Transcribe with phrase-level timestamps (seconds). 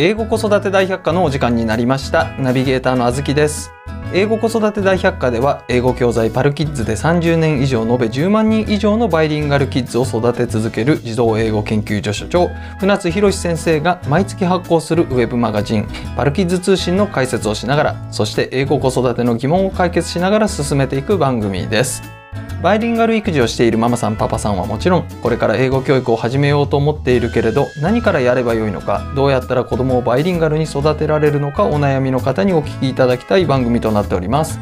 [0.00, 2.30] 英語子育て大百科のお時間になりました。
[2.38, 3.72] ナビゲーターのあずきです。
[4.14, 22.17] 英語子育て大百科では英語教材パルキッズで30年以上延べ10万人以上のバイリンガルキッズを育て続ける児童英語研究所所長船津博先生が毎月発行するウェブマガジンパルキッズ通信の解説をしながらそして英語子育ての疑問を解決しながら進めていく番組です。
[22.62, 34.58] バイリンガル育児をしているママさんパパさんはもちろんこれから英語教育を始めようと思っているけれど何からやればよいのかどうやったら子供をバイリンガルに育てられるのかお悩みの方にお聞きいただきたい番組となっております。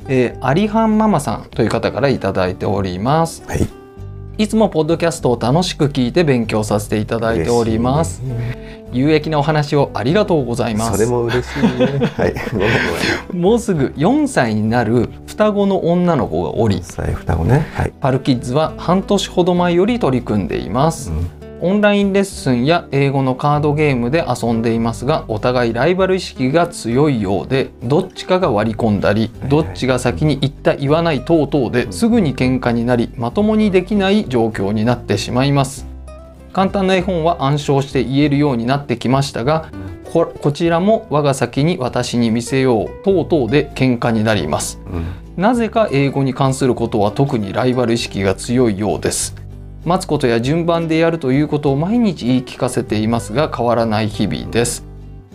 [0.09, 3.45] えー、アリハンママさんという方からいただいております。
[3.47, 3.69] はい。
[4.39, 8.23] いつもポッドキャストを楽しく聞いて勉強させていただいております。
[8.93, 10.97] 有益なお話をありがとうございます。
[10.97, 12.07] それも嬉しいね。
[12.17, 12.35] はい。
[13.37, 17.67] もうすぐ4歳になる双子の女の子がおり、双子ね。
[17.75, 17.93] はい。
[18.01, 21.11] パルキッズは半年ほど前より取り組んでいます。
[21.11, 35.89] うんオンラインレッスンや英語のカードゲームで遊んでいますがお互いライバル意識が強いようでどっちかが割り込んだりどっちが先に言った言わない等々ですぐに喧嘩になりまともにできない状況になってしまいます。
[36.59, 39.71] 簡単な絵本は暗唱して言えるようになってきましたが
[40.13, 49.37] こちらも我が先に私に見せよう等々で喧嘩になります、うん、なぜか英語に関することは特にライバル意識が強いようです
[49.85, 54.85] 待つことや順番でやるということを毎日言い聞かせていますが変わらない日々です。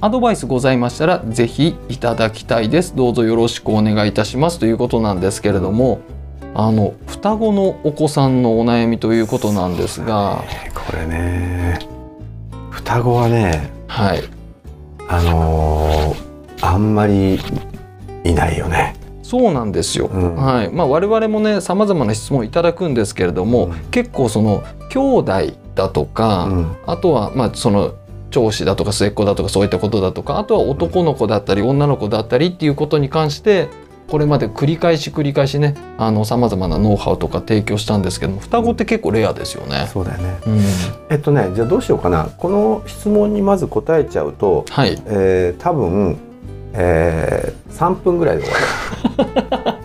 [0.01, 2.95] アドバイスございましたらぜひいただきたいです。
[2.95, 6.01] どうぞよろしくお願いいたしますということなんですけれども
[6.53, 10.43] あの双子のお子さんのお悩みということなんですが。
[10.73, 11.79] これね。
[12.69, 14.23] 双子はねはい。
[15.07, 17.39] あのー、あんまり
[18.23, 20.71] いないよねそうなんですよ、うん、はい。
[20.71, 25.33] まあ、我々もねさまざまな質問をいただくんですけれども、うん、結構その兄弟
[25.73, 27.95] だとか、うん、あとはまあその
[28.29, 33.69] 長子だとか末っ子だとかそういったことだとかあとは男の子だったり女の子だったりっていうことに関して
[34.09, 35.75] これまで繰り返し繰り返しね
[36.25, 39.87] さまざまなノウハウとか提供したんですけども双子って結構レアですよね。
[39.91, 40.59] そうだよね、うん、
[41.09, 42.29] えっとねじゃあどうしようかな。
[42.37, 45.01] この質問にまず答えちゃうと、はい。
[45.05, 46.17] えー、多分
[46.73, 49.73] えー、3分ぐらいで終わる。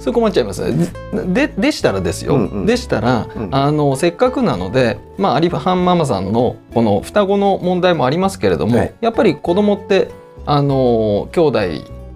[0.00, 0.88] それ困っちゃいますね。
[1.26, 10.08] ででしたらですよ、うんうん、でしたら、うん、あのせっかくなので、まあ、アリファンママさんのこの双子の問題もありますけれども、はい、やっぱり子供って
[10.46, 11.58] あの兄弟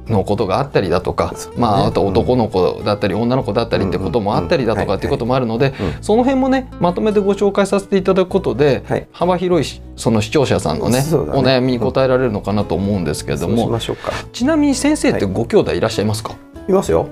[0.09, 5.09] のことがあったりだとか、まあ、あと男の子だったり女の子だったりってこともあったりだとかってい。
[5.09, 13.79] うこともあるのでその辺もねまとめてご紹介させていただくことで、はい、幅広いその視聴者さんのね、ね、お悩みに答えられるのかなと思うんですけれども、
[14.33, 16.37] ちなみに先生ってご兄弟いらっしゃいますか、は
[16.69, 17.09] い、いますよ。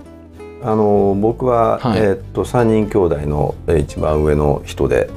[0.64, 5.10] あの僕は、はい、えー、っと3人兄弟の一番上の人で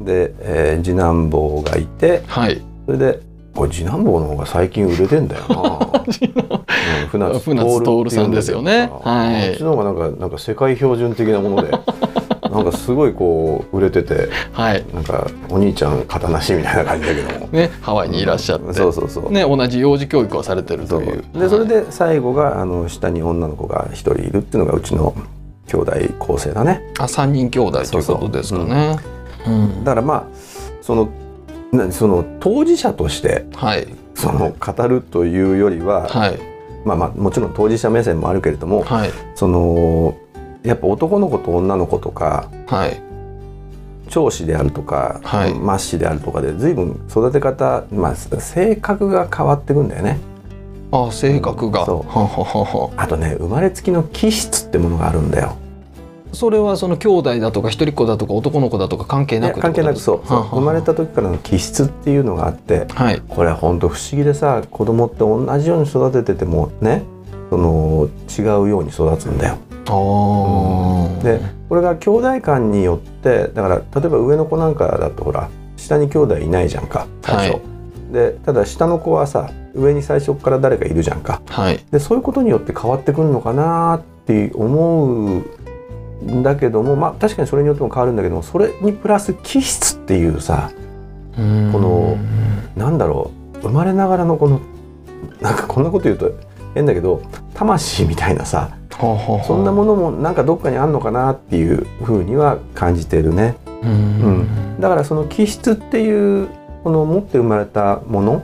[0.00, 3.20] で、えー、次男坊がいて、はい、それで
[3.58, 5.56] これ次男坊の方が最近売れてんだよな。
[7.10, 8.22] 船津徹さ。
[8.22, 8.88] んですよね。
[9.02, 9.48] はい。
[9.48, 11.72] こっちの方がなんかなんか世界標準的なもので。
[12.48, 21.22] なんかすごいこう売れてて、はい、なんかお兄ちゃん型なしみたいな感じだけども、ね、ハワイにいらっしゃって、そうそうそう、ね、同じ幼児教育をされてるという。
[21.38, 25.14] で、それで最後があの下に女の子が一人いるっていうのがうちの
[25.66, 26.80] 兄弟構成だね。
[26.98, 28.96] あ三人兄弟ということですかね。
[29.46, 30.22] うん、だからまあ
[30.80, 31.10] その
[31.90, 36.38] その当事者として、はい、その語るというよりは、はい、
[36.84, 40.16] まあまあもちろん当事者目線もあるけれども、はい、その
[40.62, 43.00] やっぱ男の子と女の子とか、はい、
[44.08, 50.18] 長子であるとか、はい、末子であるとかで随分育て方、まあ、性格が変わってくんだよね。
[50.90, 53.00] あ性格が、そう。
[53.00, 55.56] あとね生まれつきの気質ってものがあるんだよ。
[56.32, 67.02] それはその兄弟だとか一人っ子だとか男の子だとか関係なく関係なくそう生まれた時からの気質っていうのがあって、はい、これは本当不思議でさ子供って同じように育てててもね
[67.50, 68.08] その
[68.38, 69.58] 違うように育つんだよ。
[69.90, 75.48] うん、でこれが兄弟間によってだから例えば上の子なんかだとほら
[75.78, 77.52] 下に兄弟いないじゃんか最初。
[77.52, 77.58] は
[78.10, 81.40] い、でただ下の子はさ上に最初から誰かいるじゃんか。
[81.48, 85.46] はい、でそういうことによって変わってくるのかなって思うん
[86.24, 90.70] だけどもまあ確かにそれによっても変わるんだけどもそれにプラス気質っていうさ
[91.36, 92.16] この
[92.76, 94.60] なんだろう生まれながらのこの
[95.40, 96.32] なんかこんなこと言うと
[96.74, 97.22] 変だけど
[97.54, 103.56] 魂みたいなさそんなものもなんかどっかにあんのかなっていうふうには感じてるね。
[103.82, 106.48] うん、だからその気質っていう
[106.82, 108.42] この持って生まれたもの、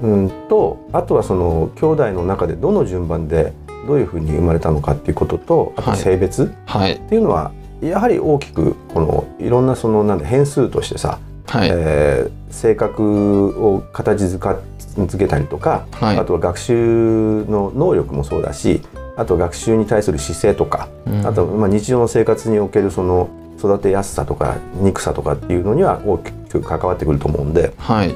[0.00, 3.52] うん、とあとはその兄弟の中でどの順番で
[3.86, 18.82] どういうふうに生まれたのかっていうこととあと性別っていうのはやはり大きくこのいろんなそのなん変数としてさ、はい、えー、性格を形づけたりとか、はい、あとは学習の能力もそうだし
[19.16, 28.14] あと学習に対する姿勢とか、うん、あとまあ日常の生活におけるその育てやすさとか憎さとかっていうのには大きく関わってくると思うんで、はい、じ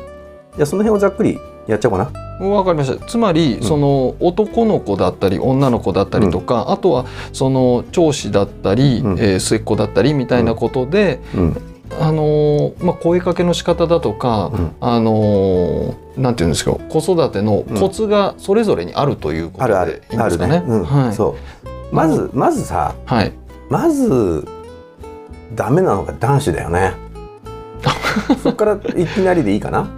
[0.59, 2.27] ゃあその辺をざっくりやっちゃおうかな。
[2.39, 3.07] わかりました。
[3.07, 11.21] つまり、うん、その男の子だったり女の子だったりとか、うん、あとはその長子だったり、うん、えー、末っ子だったりみたいなことで、
[11.99, 20.63] あのまあ、声かけの仕方だとか、うん、あのなんていうんですか子育てのコツがそれぞれにあるということでいいんですかね。
[21.93, 23.33] まずまずさ、はい、
[23.71, 24.47] まず
[25.55, 27.06] ダメなのが男子だよね。
[28.43, 29.89] そこからいきなりでいいかな？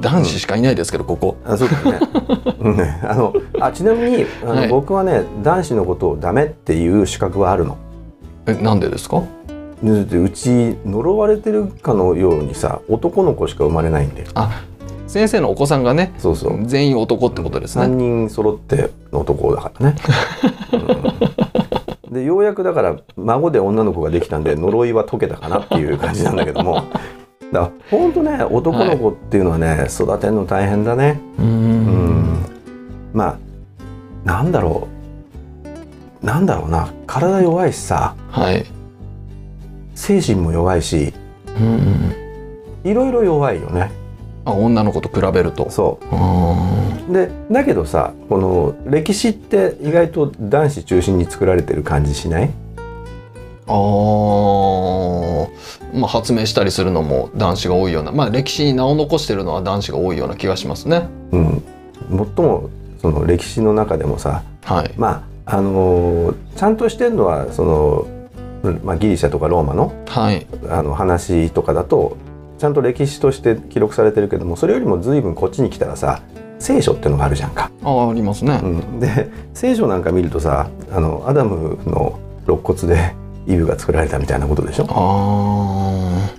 [0.00, 1.36] 男子しかいないですけど、ここ。
[1.46, 1.98] あ、そうだね。
[2.60, 7.76] うん、あの、あ、ちなみに、あの、はい、僕はね、男子のことをダメっていう資格はあるの。
[8.46, 9.22] え、なんでですか？
[9.82, 14.62] うち呪われてるかのようにさ男の子しか生まれないんであ
[15.06, 19.96] 先生のお子さんがねそうそう全員男ってことですね3人揃っての男だからね、
[22.06, 26.84] うん、でようやくだから孫で女の子ができたんで呪いは解けたかなっていう感じなんだけども
[27.54, 27.70] だ。
[27.90, 31.18] ほんとね男の子っていうのはね、はい、育てるの大変だね。
[31.38, 32.44] うん。
[33.14, 33.38] まあ
[34.26, 34.88] なんだろ
[36.22, 36.26] う。
[36.26, 36.92] なんだろうな。
[37.06, 38.66] 体弱いしさ、はい、
[39.94, 41.14] 精神も弱いし、
[41.58, 42.12] うん
[42.82, 43.90] いろいろ弱いよね。
[44.44, 45.70] あ女の子と比べると。
[45.70, 45.98] そ
[47.08, 47.12] う。
[47.12, 52.50] でだけどさこの歴史って意外と男子中心に作られてる感じしない？
[53.66, 53.72] あ
[55.94, 61.08] まあ発明したりするのも男子が多いようなまあ歴史に名を残してるのは男子が多いような気がしますね。
[61.32, 61.62] うん、
[62.10, 62.70] 最も
[63.00, 68.06] その歴史の中でもさ、はい、まああのー、ちゃんとしてるのはその
[68.82, 72.16] まあ、ギリシャとかローマの,、はい、あの話とかだと
[72.56, 76.22] ちゃんと歴史として記録されてるけどもそれよりも随分こっちに来たらさ
[76.58, 77.70] 聖書っていうのがあるじゃんか。
[77.82, 78.58] あありますね。
[78.62, 83.14] うん、で聖書なんか見るとさあのアダムの肋骨で
[83.46, 84.86] イブが作られたみたいなことでしょ？
[84.90, 86.30] あ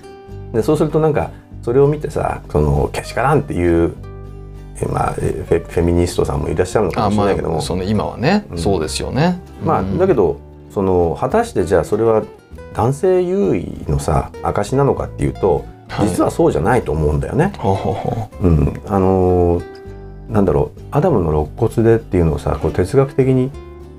[0.54, 1.32] でそうするとなんか
[1.62, 3.96] それを見てさそのけしからんっていう
[4.92, 9.40] まあ、フェフェミニストさんもいらっしゃるのかもしれないけども、まあ、その今はね、うん、そうですよね。
[9.64, 12.24] まあ、だけどその果たしてじゃあそれは
[12.74, 15.64] 男性優位のさ証なのかっていうと
[16.02, 17.54] 実はそうじゃないと思うんだよね。
[17.58, 19.62] はい、うん、あの
[20.28, 23.52] なんだろうアダムの肋骨でっていうのをさこう哲学的に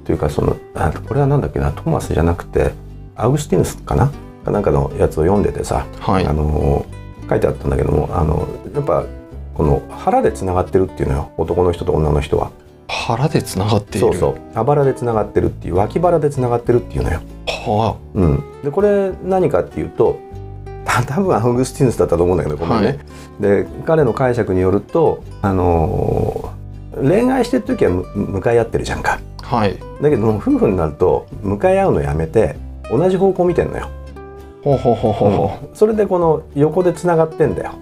[0.05, 2.73] というかそのあこれは何だっけなトマスじゃなくて
[3.17, 4.11] アウグスティヌスかな？
[4.45, 6.87] かなんかのやつを読んでてさ、はい、あの
[7.29, 9.05] 書いてあったんだけどもあのやっぱ
[9.55, 11.33] この腹でつながってるっていうのよ。
[11.37, 12.53] 男の人と女の人は。
[12.89, 14.09] 腹でつながっている。
[14.09, 14.39] そうそう。
[14.55, 17.21] あばらでつながってるっていう脇腹でつながってるっていうのよ。
[17.47, 20.21] はあ、うん、でこれ何かっていうと
[20.85, 22.87] 多分アウグスティヌスだったと思うんだけどごめんね。
[22.87, 22.99] はい、
[23.41, 29.19] で彼の解釈によると、あのー、恋愛してる時は向かい合ってるじゃんか。
[29.43, 32.57] はい、だけども夫婦になると向かい合うのやめて
[32.91, 33.89] 同じ方向見てんのよ。
[34.63, 35.27] ほうほうほうほ
[35.63, 35.73] う、う。
[35.73, 37.73] ん、それでこの横でつながってんだよ。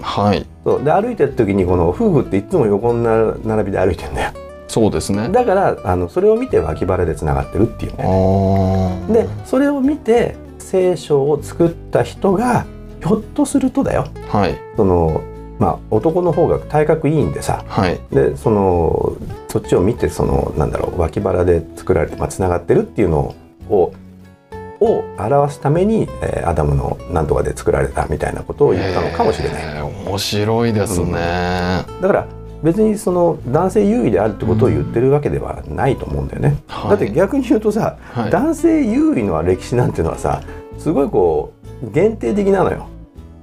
[0.00, 0.84] はい、そう。
[0.84, 4.32] で歩いてる時にこの夫婦っていつも横の並びで歩いてんだよ。
[4.68, 5.28] そうですね。
[5.30, 9.24] だからあのそれを見て脇腹でつながってるっていうね。
[9.24, 12.66] でそれを見て聖書を作った人が
[13.00, 15.22] ひょっとするとだよ、はい、その
[15.58, 19.16] まあ、男の方が体格いいんでさ、はい、でその
[19.48, 23.34] そっちを見てそのなんだろう脇腹で作られて、まあ、つながってるっていうの
[23.68, 23.92] を
[24.80, 29.82] を表すために、えー、アダムのなんとかで作られたみたいなことを言ったのかもしれない。
[29.82, 31.12] 面白いですね、うん、
[32.00, 32.26] だから
[32.62, 36.56] 別にその男性優位であるってことを言ってるわけではないと思うんだよね。
[36.84, 40.42] うん、だって逆に言うとさ、はい、男性優位の歴史なんていうのはさ
[40.78, 42.88] すごいこう限定的なのよ。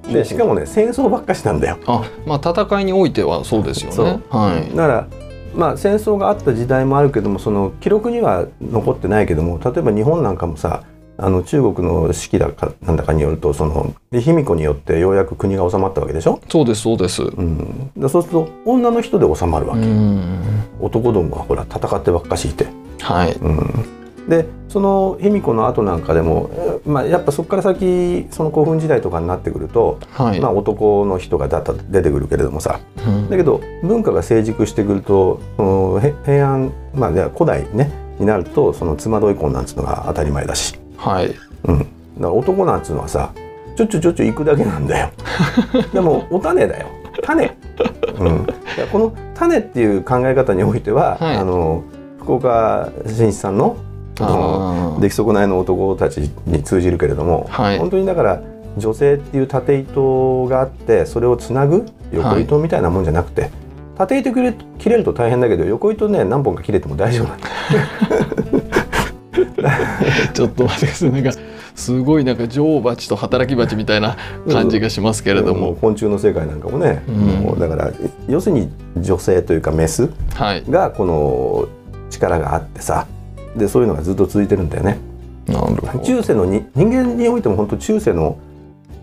[0.03, 1.77] でしかもね戦争ばっかしなんだよ。
[1.87, 4.19] あまあ戦いにおいてはそうですよね。
[4.29, 5.07] はい、だから
[5.55, 10.83] まあ、戦争があった時代もあるけどもその記録には残ってないけども例えば日本なんかもさ
[11.17, 16.41] あの中国の式だかなんだかによるとその卑弥呼によってようやく国が治まったわけでしょ？
[16.49, 19.81] そうですそうです、うん、そうすると女の人で収まるわけ。
[20.81, 22.67] 男どもはほら戦ってばっかしいて。
[22.99, 26.49] はい、うん、でその卑弥呼の後なんかでも、
[26.85, 40.77] まあ、やっぱそこから先その古墳時代とかになってくると、はい、まあ、男の人がだ出てくるけれどもさ、うん、だけど文化が成熟してくるとその平安、まあ、古代ねになるとその妻どい婚なんつうのが当たり前だし。
[40.97, 41.35] はい、
[41.65, 41.87] うん、だか
[42.19, 43.31] ら男なんつうのはさ
[43.75, 45.09] ちょっちょちょっちょ行くだけなんだよ。
[45.93, 46.87] でもお種だよ。
[47.21, 47.57] 種、
[48.19, 48.47] うん、
[48.91, 51.83] この種っていう考え方においては、はい、あの
[52.19, 53.77] 福岡新一さんの
[54.99, 58.41] 出来損ないの男たちに通じるけれども、はい、本当にだから
[58.77, 63.51] 女性っていう縦糸があってそれをつなぐ横糸みたいなもんじゃなくて、はい、
[63.97, 67.49] 縦糸切れると大変だけど横糸ね何本か切れても大丈夫なんだ
[70.33, 71.11] ちょっと待ってください。
[71.11, 71.31] なんか
[71.75, 74.15] すごいなんか女王蜂と働き蜂みたいな
[74.49, 77.11] 感じがしますけれども、うん、昆虫の世界なんかもね、う
[77.55, 77.91] ん、だから
[78.27, 80.09] 要するに女性というかメス
[80.69, 81.67] がこの
[82.09, 83.07] 力があってさ。
[83.55, 84.99] でそういうのがずっと続いてるんだよね。
[86.03, 88.37] 中世のに人間においても本当中世の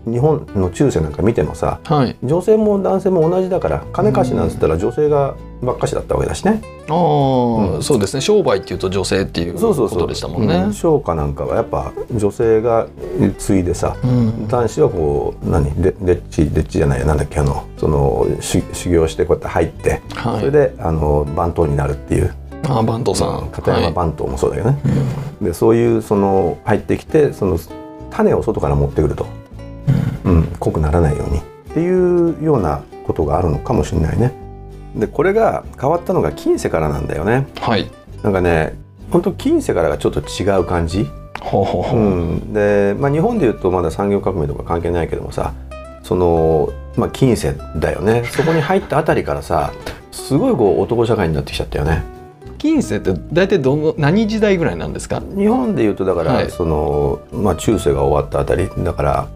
[0.05, 6.61] 日本の中世なんか見てもさ、はい、女性も男性も同じだから金貸しなんつったら女性がばっかしだったわけだしね。
[6.89, 8.21] ああ、うん、そうですね。
[8.21, 10.53] 商売っていうと女性っていうことでしたもんね。
[10.53, 12.87] そうそうそううん、商家なんかはやっぱ女性が
[13.37, 15.71] 継いでさ、うん、男子はこう何？
[15.81, 17.39] ででっちでっちじゃないなんだっけ？
[17.39, 22.33] あのその修行してこうやって入って、はい、それであの番頭になるっていう。
[22.67, 23.49] あ番頭さん。
[23.51, 24.89] 片山番頭もそうだけどね、は
[25.41, 27.57] い、でそういうその入ってきてその
[28.11, 29.25] 種を外から持ってくると。
[30.25, 31.39] うん、濃くならないように。
[31.39, 31.41] っ
[31.73, 34.31] ていうようなことがあるのかもしれないね。
[34.95, 37.47] でこれが変わったのが近世からなんだよね。
[37.59, 37.89] はい、
[38.21, 38.77] なんかね
[39.11, 41.07] 本当近世からがちょっと違う感じ。
[41.41, 41.99] ほうほうほう。
[41.99, 45.53] うん、で、まあ、日本でいうとまだ産業革命とか関係ないけどもさ
[46.03, 48.23] その、まあ、近世だよね。
[48.25, 49.73] そこに入ったあたりからさ
[50.11, 52.03] すごいこう男社会になってきちゃったよね。
[52.59, 55.21] 近世って大体どの何時代ぐらいなんですか？
[55.35, 58.69] 日本でいうとだから、はい、そのまあ、中世が終わったあたり。
[58.85, 59.27] だから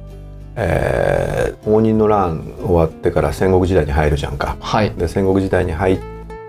[0.59, 4.57] えー、応仁の乱終わってから戦国時代に入るじゃんか。
[4.59, 5.99] はい、で戦国時代に入っ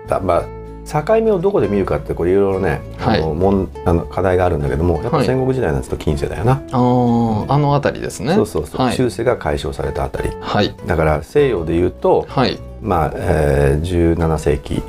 [0.07, 0.43] た、まあ、
[1.03, 6.55] 境目をどこで見るかってこれいろいろね、はい、あのもんあの課題があるんだけどもやっぱ戦国時代なんですと近世だよな。
[6.55, 8.33] はい、ああの辺りですね。
[8.33, 10.29] そうそうそう、はい、中世が解消されたあたり。
[10.41, 14.81] はい、だから西洋で言うと、はい、まあ、えー、17世紀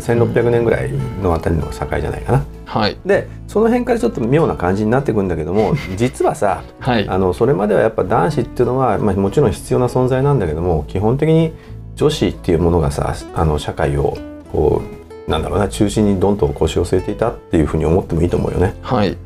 [0.00, 0.90] 1600年ぐらい
[1.22, 2.44] のあたりの境じゃないかな。
[2.64, 11.52] はい、でその辺からちょっと妙な感じになってくるんだけども 実はさ、はい、あのそれまではやっぱ男子っていうのは、まあ、もちろん必要な存在なんだけども基本的に
[11.96, 14.16] 女子っていうものがさあの社会を
[14.52, 14.80] こ
[15.28, 18.74] うなんだろうな中心にどんどん腰を据えていたっていうふうに思ってもいいと思うよね。
[18.82, 19.16] はい、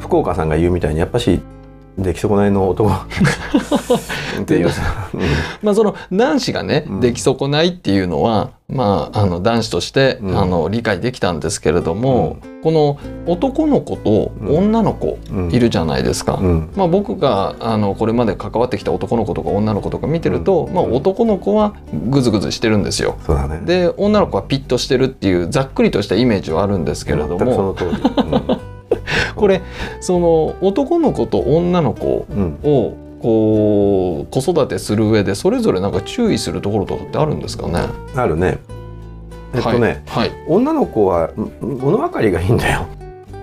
[0.00, 1.40] 福岡さんが言うみたいにやっぱし
[1.98, 2.90] 出来損ないの男。
[2.90, 4.68] っていう
[5.62, 15.18] まあその男子がね、うん、出来損ないっていうのはまああの男子として、うん、あの理解できたんですけれども、この男の子と女の子
[15.50, 16.38] いるじゃないですか、
[16.74, 21.76] まあ、僕があのこれまで関わってきた男の子とか女の子とか見てると、まあ、男の子は
[22.08, 23.16] グズグズしてるんですよ。
[23.48, 27.76] ね、で女の子はピッとしてるっていうざっくりとしたイメージはあるんですけれども。
[29.36, 29.62] これ
[30.00, 32.26] その男の子と女の子
[32.64, 37.80] をこう子育てする上でそれぞれなんか注意するところとかってあるんですかね？
[38.14, 38.58] あるね。
[39.54, 42.86] えっとね、はい、はい、女の子は物分かりがいいんだよ。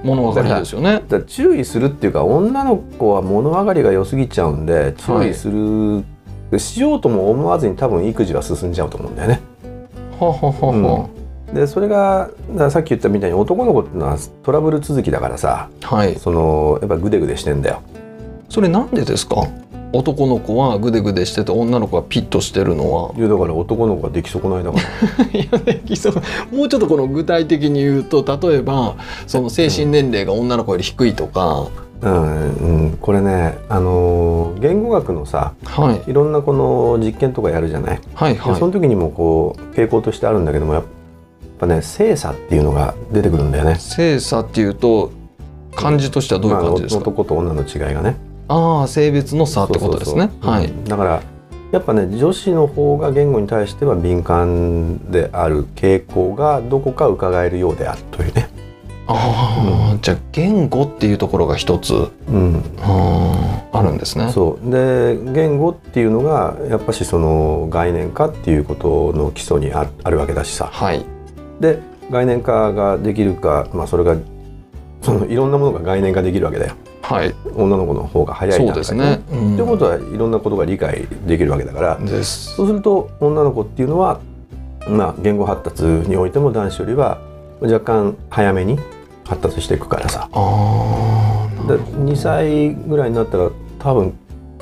[0.04, 1.02] 物分かりですよね。
[1.08, 6.04] だ注意するっていうか女の子は物分かりが良すぎちゃうんで注意する、は
[6.52, 9.40] い、しようとも思わずに多分育児は進んじゃうと思うんだよね。
[10.20, 11.13] はははは、うん
[11.54, 12.30] でそれが
[12.70, 17.82] さっき言ったみたいに男の子っていうのはトラブル続きだからさ、はい、そのやっぱグデグデしてんだよ。
[18.50, 19.48] それなんでですか？
[19.96, 23.14] 男の子はグデグデしてて女の子はピッとしてるのは。
[23.16, 24.80] いやだから男の子ができ損ないだか
[25.20, 25.26] ら。
[25.40, 26.14] いやできそう。
[26.56, 28.96] もうちょっとこの具体的に言うと例えば
[29.28, 31.68] その精神年齢が女の子より低いとか、
[32.02, 40.84] うん、うん、これねあの言語学のさ、はい、いろんなこの実験とかやるじゃない、はいはい、その時にもこう傾向としてあるんだけどもやっ
[41.60, 43.76] ぱね精査っていうのが出てくるんだよね。
[43.76, 45.12] 精査っていうと
[45.76, 48.16] 漢字としてはどういう感じですか、まあ、男と女の違いがね。
[48.48, 50.30] ああ性別の差ってことですね。
[50.42, 51.22] はい、だから
[51.72, 58.50] やっぱね女子の方が言語に対しては敏感である傾向がどこか伺えるようであるというね。
[59.08, 64.32] ああ、うん、じゃあ言語っていうところが一つ、うん、ああるんですね。
[64.32, 64.72] そう。
[64.72, 70.70] で言語っていうのがやっぱしその概念化っていうことの基礎にあるわけだしさ。
[70.72, 71.04] はい、
[71.64, 71.80] で
[72.12, 74.18] 概念化ができるか、まあ、それが
[75.02, 76.76] そのいろんなものが概念化できるわけだよ。
[77.02, 79.22] はい、女の子の方が早いそうですね。
[79.30, 82.00] と、うん、いうことはいろんなことが理解できるわけだから。
[82.24, 84.20] そうすると女の子っていうのは、
[84.88, 87.20] まあ、言語発達においても男子よりは
[87.62, 88.78] 若干早めに
[89.26, 90.30] 発達していくからさ。
[90.34, 94.14] あ2歳ぐらいになったら多分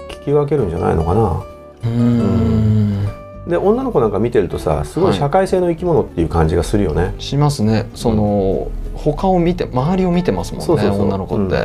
[0.07, 1.43] 聞き分けるんじゃないのかな。
[1.83, 7.03] うんで女の子なんか見てるとさすごい社会性の生き物っていう感じがするよね。
[7.03, 7.89] はい、しますね。
[7.95, 11.55] その、うん、他を見て周りを見てますもんねそうそう女の子って。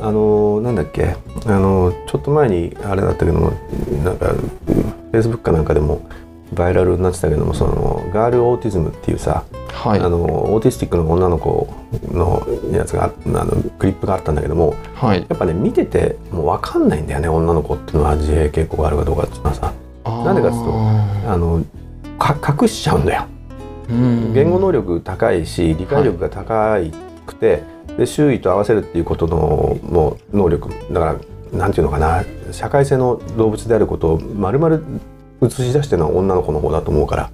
[0.00, 1.16] うん、あのなんだっけ？
[1.46, 3.52] あのちょっと前にあれだったけども
[4.04, 6.08] なんかフェイスブックかなんかでも
[6.52, 11.68] バイラルになってたけどもそのガールオーティズムっていうさ、はい、あのオーティスティックの女の子
[12.12, 19.72] のやつがあのクリップがあったんだけども、はい、やっぱね見ててもう分かんないんだよね女の子っていうのは自閉傾向があるかどうかっていうのはさ。
[20.04, 20.72] なんでかっていうと
[21.30, 21.64] あの
[22.62, 23.26] 隠しちゃうんだよ。
[23.88, 26.78] 言語能力高いし理解力が高
[27.26, 31.18] くて、はい、で周囲と合わせるっていうことのもう能力だか
[31.52, 34.82] らなんていうのかな社会性の動物であることをまるまる
[35.42, 37.30] 映し出してるのは女の子の方だと思うから、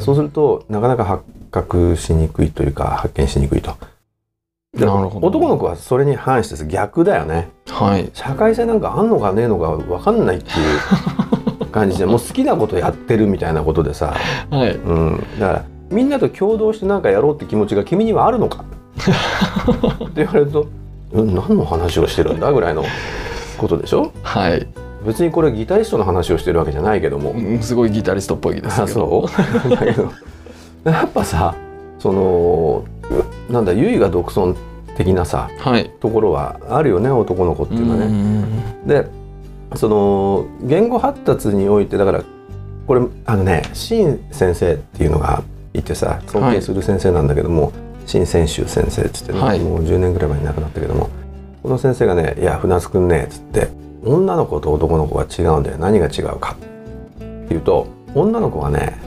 [0.00, 3.76] そうするとなかなか発覚しにくいというか発見しにくいと。
[4.72, 10.56] 男の子はそれに反して逆だよね、はい、社会性なんかあんのかねえのか分かんないっていう
[11.80, 14.14] 感じでもう好きなことやってるみたいなことでさ、
[14.50, 14.74] はい。
[14.76, 18.64] うん、だからみんなと共同して何かやろうって気持ちが君にはあるのか。
[20.04, 20.66] って言われると、
[21.12, 22.84] うん、何の話をしてるんだぐらいの
[23.58, 24.12] ことでしょ？
[24.22, 24.66] はい。
[25.06, 29.28] 別にこれギタリストの話をしてるわけじゃないけども、うん、すごいギタリストっぽいですけど。
[29.28, 29.28] そ
[29.66, 29.70] う？
[29.70, 30.12] だけど
[30.84, 31.54] やっぱさ
[31.98, 32.84] その
[33.50, 34.54] なんだ優位が独尊
[34.96, 38.12] 的なさ、はい、ところはあるよね男の子っていうのはね。
[38.86, 39.19] で
[39.76, 42.24] その言語発達においてだから
[42.86, 45.42] これあのね新先生っていうのが
[45.74, 47.72] いてさ尊敬する先生なんだけども、はい、
[48.06, 51.08] 新専修先生っつってね、はい、もう10年ぐらい前に亡くなったけども
[51.62, 53.68] この先生がね「いや船津くんね」っつって
[54.04, 55.76] 「女の子と男の子が違うんだよ。
[55.78, 56.56] 何が違うか」
[57.22, 58.98] っていうと女の子はね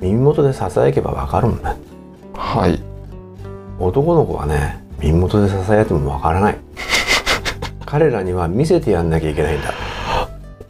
[0.00, 1.76] 耳元でささやけばわかるんだ
[2.34, 2.80] はい。
[3.78, 6.58] 男の子はね耳元でささやいてもわからない。
[7.90, 9.72] 彼らには見せてやんなきゃいけないんだ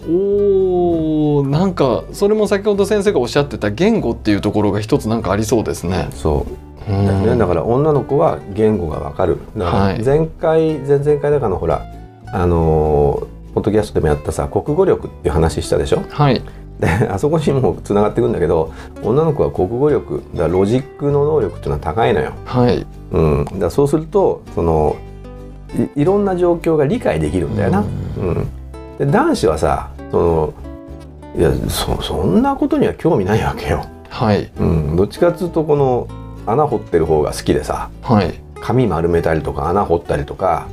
[0.08, 6.08] おーなんかそれも先ほど先生がおっしゃってた言語っていうところが一つなんかありそうですね。
[6.12, 6.90] そう。
[6.90, 9.38] だね、だから女の子は言語がわかる。
[9.54, 11.86] 前回、はい、前々回だからのほら
[12.32, 16.02] あのポッドキャストでもやったさ国語力っていう話したでしょ？
[16.08, 16.42] はい。
[16.80, 22.32] であそこにもつながっていくんだけど女の子は国語力だロジックの能力っていうのは高いのよ。
[22.46, 22.86] はい。
[23.12, 24.96] うん、だそうするとその
[25.96, 27.80] いいろんな状況が理解できるんだよな。
[27.80, 28.48] うん、
[29.00, 30.54] で男子はさその
[31.34, 33.86] いやそそんなことには興味ないわけよ。
[34.10, 34.50] はい。
[34.58, 36.06] うん、どっちかっていうとこの
[36.46, 40.68] 穴掘ってる方が好きでさ、はい、紙丸めたりとか穴掘ったりとか、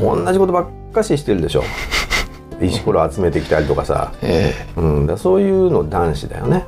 [0.00, 1.64] うん、同じことばっかししてるでしょ。
[2.62, 6.66] 石ころ集めてきたりとかさ、えーうん、だそういうの男子だよね。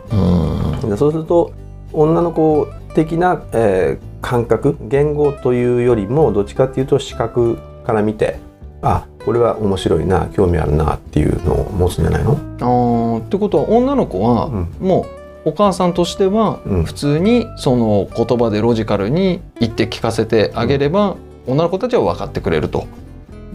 [0.83, 1.53] うん、そうすると
[1.93, 8.41] 女の子的な、えー、感覚言語というよりもどっちかっていうと視覚から見て
[8.83, 12.33] あこれは面白いな興味あるなっていうのを持つんじゃないの？
[12.33, 14.49] あってことは女の子は、
[14.81, 15.07] も
[15.45, 22.87] うお母さんとしては普通にその言葉でロジカルに言って聞かせてあげれば、女の子たちは分かってくれると。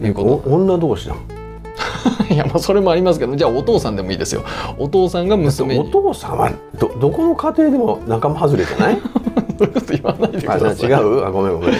[0.02, 0.50] いうこと。
[0.50, 1.14] 女同士だ
[2.30, 4.42] いやまあそれもありますけどじゃあお父さんでもいいですよ。
[4.78, 5.80] お父さんが娘に。
[5.80, 8.98] お父さんはどどこの家庭でも仲間外れじゃない？
[9.58, 10.90] そういうこと言わないでください。
[10.90, 11.24] 違う？
[11.24, 11.70] あごめんごめん、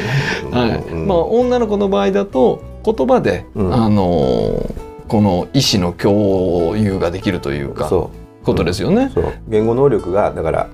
[0.53, 4.71] はい、うん、まあ女の子の場合だと言葉で、うん、あの
[5.09, 8.11] この意思の共有ができるというかこ
[8.55, 10.69] とですよね、うん、言語能力がだから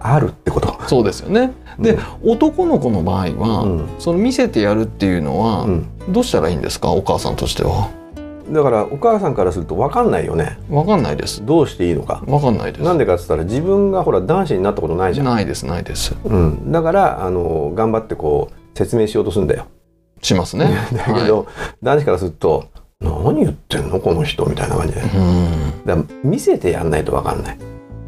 [0.00, 0.82] あるってこと。
[0.88, 1.52] そうですよね。
[1.78, 5.68] で、男の子の場合は、その見せてやるっていうのは、
[6.08, 6.90] どうしたらいいんですか？
[6.90, 7.88] お母さんとしては。
[8.50, 10.58] だからお母さんからすると分かんないよね。
[10.68, 11.46] 分かんないです。
[11.46, 12.20] どうしていいのか。
[12.26, 12.84] 分かんないです。
[12.84, 15.26] なんでかっつったら自分がほら男子になったことないじゃん。
[15.26, 19.66] ないですないです、うん、だからあの頑張ってこう説明しようとするんだよ
[20.22, 20.70] しますね。
[20.92, 21.46] だけど、はい、
[21.82, 22.64] 男子からすると
[23.00, 27.58] 何言ってんのこの人みたいな感じで、うん、だ見せてやんないと分かんない。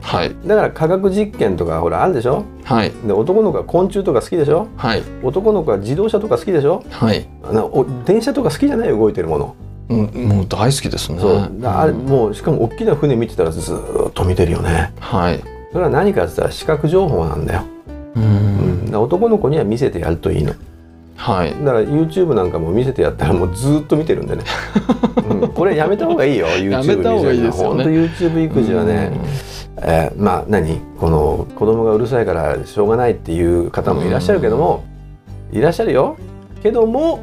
[0.00, 8.90] はい、だから科学実験とかほらあるでしょ、はい、で男の子は昆虫とか好きでしょ、はい、男の子は自動車とか好きでしょ、はい、あの電車とか好きじゃない？
[8.90, 9.56] 動いてるもの。
[9.88, 11.20] うん、もう大好きですね。
[11.64, 14.92] あれもうしかも大きな船見てたらずっと見てるよね。
[15.00, 15.42] はい。
[15.72, 17.62] それは何かって言ったら視覚情報なんだよ。
[18.14, 20.52] うん、うん、男の子には見せてやるといいの。
[21.16, 21.50] はい。
[21.50, 24.44] だから YouTube なんかも見せてやったらもうずっと見てるんでね。
[25.30, 26.46] うん、これやめた方がいいよ。
[26.46, 27.84] YouTube やめた方がいいですよね。
[27.84, 29.12] YouTube 育児はね、
[29.78, 30.80] えー、まあ何？
[30.98, 34.84] この子供がうるさいからしょうがないっていう方もいらっしゃるけども、
[35.52, 36.16] いらっしゃるよ
[36.62, 37.20] けども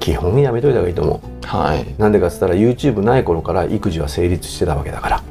[0.00, 1.46] 基本やめといた方がいいと思う。
[1.46, 5.22] はい、なんでかっつったら YouTube ない頃から育児は成立してたわけだから。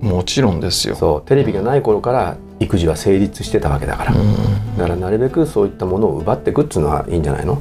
[0.00, 7.60] もちろんですよそうテレビがない頃から育児は成立してたわけだから、だからなるべくそういったものを奪っていくっつうのはいいんじゃないの？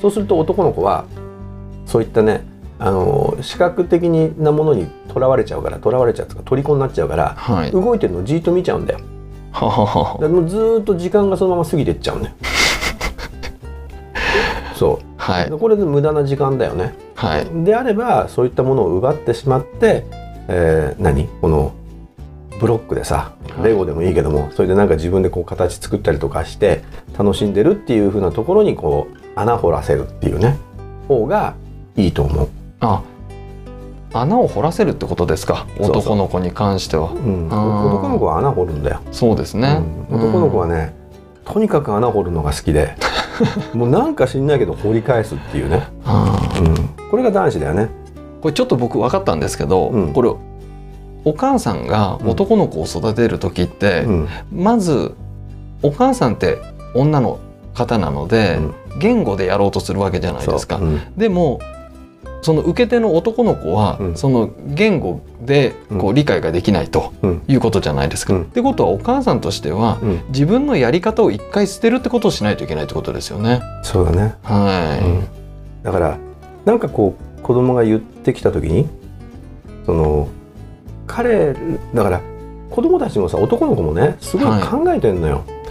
[0.00, 1.04] そうすると男の子は
[1.86, 2.44] そういったね
[2.78, 9.00] あの視覚的なものにとらわれちゃうからとらわれちゃうとか虜になっちゃうから、はい、動いてるのをじっと見ちゃうんだよ。
[9.52, 12.34] はははもうずっと時間がそのまま過ぎてっちゃうんだよ。
[14.74, 16.94] そう、はい、これで無駄な時間だよね。
[17.14, 20.04] はい、であればそういったものを奪ってしまって、
[20.48, 21.28] えー、何？
[21.40, 21.72] この
[22.62, 23.32] ブロックでさ
[23.64, 26.82] レゴでもいいけども、はい、それでなんか自分でこう形作ったりとかして
[27.18, 30.56] 楽しんでるっていうふうなところにこう穴掘らせるっていうね
[31.08, 31.56] 方が
[31.96, 32.48] いいと思う。
[32.78, 33.02] あ
[34.14, 35.66] 穴を掘らせるってことですか？
[35.80, 39.00] 男の子に関しては、うん、男の子は穴掘るんだよ。
[39.10, 40.94] そうですね、うん、男の子はね、
[41.44, 42.94] とにかく穴掘るのが好きで
[43.74, 45.88] もうなんか知んないけど掘り返すっていうね、
[46.60, 47.88] うん、これが男子だよね。
[48.40, 50.30] これちょっと僕分かったんですけど、これ
[51.24, 54.06] お母さんが男の子を育てる時って、
[54.52, 55.14] まず
[55.82, 56.58] お母さんって
[56.94, 57.38] 女の
[57.74, 58.58] 方なので、
[58.98, 60.80] 言語でやろうとするわけじゃないですか。
[61.16, 61.60] でも
[62.42, 67.12] その受け手の男の子は、その言語でこう理解ができないと
[67.46, 68.36] いうことじゃないですか。
[68.36, 69.98] ってことはお母さんとしては、
[70.30, 73.62] 自分のやり方を一回捨てるってことをしないといけないってことですよね。
[73.84, 74.34] そうだね。
[74.42, 74.98] は
[75.82, 75.84] い。
[75.84, 76.18] だから
[76.64, 78.88] なんかこう子供が言ってきた時に
[79.86, 80.28] その
[81.06, 81.54] 彼
[81.94, 82.20] だから
[82.70, 85.36] 子供たちもさ男の子もねすごい考えてんのよ。
[85.36, 85.62] は い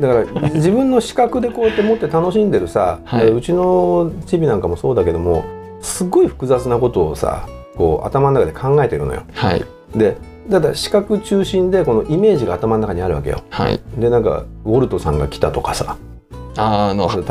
[0.00, 5.44] だから自分の視覚でこうやって持って楽しんでるさ、はい、うちのチビなんかもそうだけども
[5.80, 9.22] すごい複雑なことをさこう頭の中で考えてるのよ。
[9.34, 10.16] はい、で
[10.48, 13.42] だから視覚中心でこのイメージが頭の中にあるわけよ。
[13.50, 15.96] はい、でなんかウォルトさんが来たとかさ
[16.56, 17.22] あの宅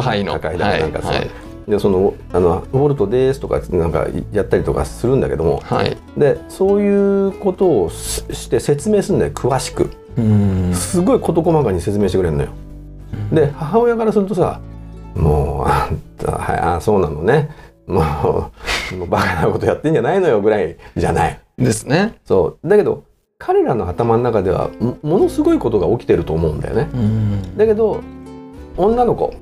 [0.00, 0.32] 配の。
[0.34, 1.30] 宅配だなんかさ、はい
[1.68, 9.90] でそのあの「ウォルトです」とかなんかやったりとかするんだけども、はい、でそういうことをして説明するんだよ詳しく。
[10.74, 12.50] すごい事細かに説明してくれるのよ。
[13.32, 14.60] で母親からするとさ
[15.14, 17.50] もうあんたはいあそうなのね
[17.86, 18.00] も
[18.92, 21.40] うもうバカなことやってんじゃないのよぐらいじゃない。
[21.58, 22.14] ですね。
[22.24, 23.04] そうだけど
[23.38, 24.70] 彼らの頭の中では
[25.02, 26.88] ものすごいことが起きてると思うんだよね。
[27.56, 28.00] だけど
[28.76, 29.34] 女の子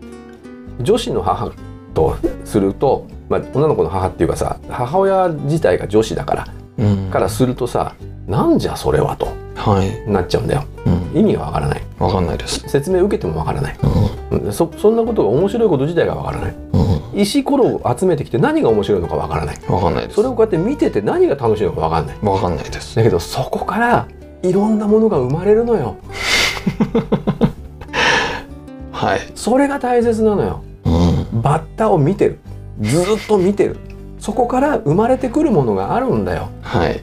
[0.80, 1.52] 女子の母
[1.92, 7.94] とすると、まあ、女の子の母っていうかさ母親自体が女子だから、うん、からするとさ
[8.26, 9.26] なんじゃそれはと、
[9.56, 11.82] はい、なっちゃうんだよ、うん、意味がわからない。
[11.98, 12.60] わかんないです。
[12.68, 13.78] 説明受けてもわからない、
[14.30, 19.60] うん、そそんなことが面白いこと自体がわからない、うん、石ころを集めてきて何が面白いのかわからない。
[19.68, 22.18] わかんないそれをこうやって見てて何が楽しいのかわかんない。
[22.22, 22.96] わかんないです。
[22.96, 24.08] だけどそこから
[24.42, 25.96] いろんなものが生まれるのよ。
[28.92, 29.20] はい。
[29.34, 30.71] それが大切なのよ、うん、
[31.42, 32.38] バッタを見てる。
[32.80, 33.76] ずっと見てる。
[34.18, 36.48] そこから生まれてくるものがあるんだよ。
[36.62, 37.02] はい。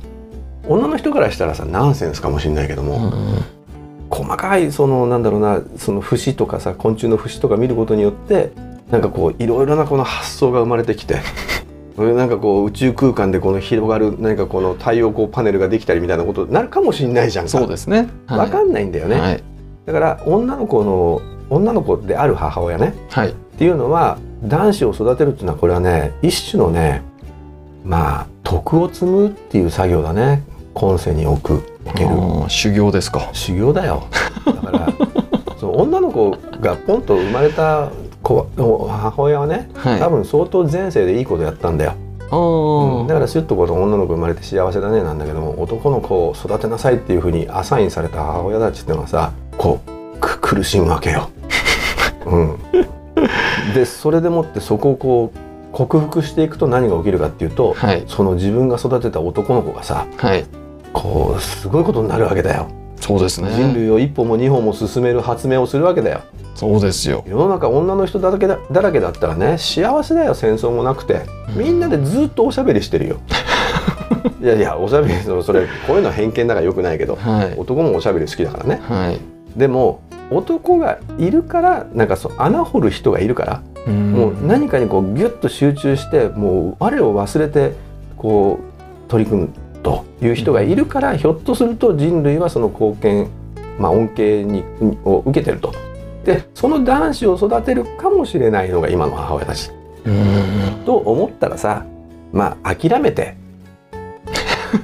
[0.70, 3.44] 女の人からしたらさナンセンスかもしれないけども、うん、
[4.10, 8.52] 細かいそのなんだろうなその節とかさ昆虫の節とか見ることによって
[8.92, 11.22] なんかこういろいろなこの発想が生まれてきて
[11.98, 19.44] なんかこう宇宙空間でこの広がる何かこの太陽光パネルができたりみたいなことになるかもしれないじゃんそうですね、はい、分かんないんだよね、はい、
[19.86, 27.02] だから女の子の女の子である母親ね、はい、っていうのは男子を育てるっていうのはこれはね一種のね
[27.84, 30.44] まあ徳を積むっていう作業だね。
[30.74, 32.10] 今世に置く置ける。
[32.48, 33.30] 修行ですか。
[33.34, 34.08] 修行だよ。
[34.46, 34.88] だから
[35.60, 37.90] そう女の子がポンと生まれた
[38.24, 41.92] 子母親はね、はい、多分相当前世でいいことやったんだよ。
[42.32, 51.30] うん、だからすっとこの女の子生まれて幸せだねなんだけども男の子を育てなさいっていうふうにアサインされた母親たちっていうのはさこう苦しむわけよ。
[52.26, 52.56] うん、
[53.74, 55.38] でそれでもってそこをこう
[55.72, 60.46] 克服していくと何が起きるかっていうと、はい、その自分が育てた男の子がさ、はい、
[60.94, 62.70] こうすごいことになるわけだよ。
[63.00, 66.22] そうですね人類を一歩も二歩も進める発明をするわけだよ。
[66.56, 71.22] そうですよ世の中女の人だらけだだらけだったらね幸せだよ戦争もなくて
[71.56, 73.22] みんなでずっとおしゃべりしてるよ。
[74.42, 78.82] いやいやおしゃべりそれこういうのは偏見だからよくないけど、はい、男もおしゃべり好きだからね。
[78.84, 79.20] はい、
[79.58, 87.74] でも男がいるからなんかそう穴掘る人がいるから、もう何かにこうギュッと集中してもう我を忘れて
[88.18, 89.50] こう取り組む
[89.82, 93.30] という人がいるから、ひょっとすると人類はその貢献、
[93.80, 94.64] まあ、恩恵に
[95.06, 95.74] を受けてると。
[96.26, 99.72] でその男子を育てるかもしれないのが今の母親たち。
[100.86, 101.86] と思ったらさ
[102.32, 103.36] まあ諦めて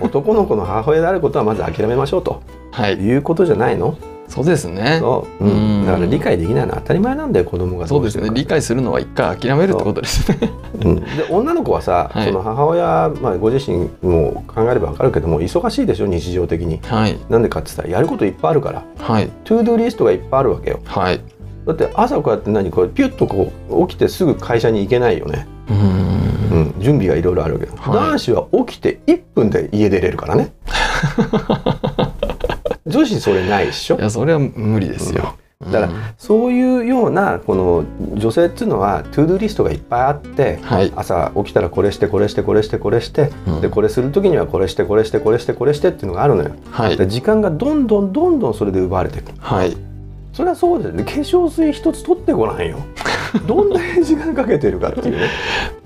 [0.02, 3.98] 男の子の母親であることはまず諦めましょうと、はい、いうことじゃないの？
[4.28, 4.98] そうですね。
[5.00, 7.88] そう、うん、だから理解できないのは当たり前なんだよ子供が。
[7.88, 8.30] そうですね。
[8.34, 10.52] 理解するのは一回諦めるってことですね、
[10.84, 10.88] う。
[10.88, 21.22] ん、で女の子はさ、 はい、その母親、まあ、ご自身も考えれば分かるけども忙しいでしょ日常的に、はい、なんでかって言ったらやることいっぱいあるから、はい、トゥードゥリストがいっぱいあるわけよ、はい、
[21.66, 25.48] だって朝こうやって何これピュッとこう起きてすぐ会社に行けないよね。
[25.68, 30.54] うん、準備がいろいろあるけど、はい、男子は起きて1分で家出れるからね
[32.96, 33.98] 女子それないでしょ？
[33.98, 49.76] いやそれは無理ですよ、うん、だから、そういうようなこの女性っていうのは to-do list がいっぱいあって、はい、朝起きたらこれしてこれしてこれしてこれして、うん、でこれする時にはこれしてこれしてこれしてこれしてっていうのがあるのよ、はい、で時間がどんどんどんどんそれで奪われていく、はい、
[50.36, 51.06] それはそうですね。
[51.06, 52.80] 化粧水一つ取ってごらんよ。
[53.48, 55.30] どんなに時間かけてるかっていうね。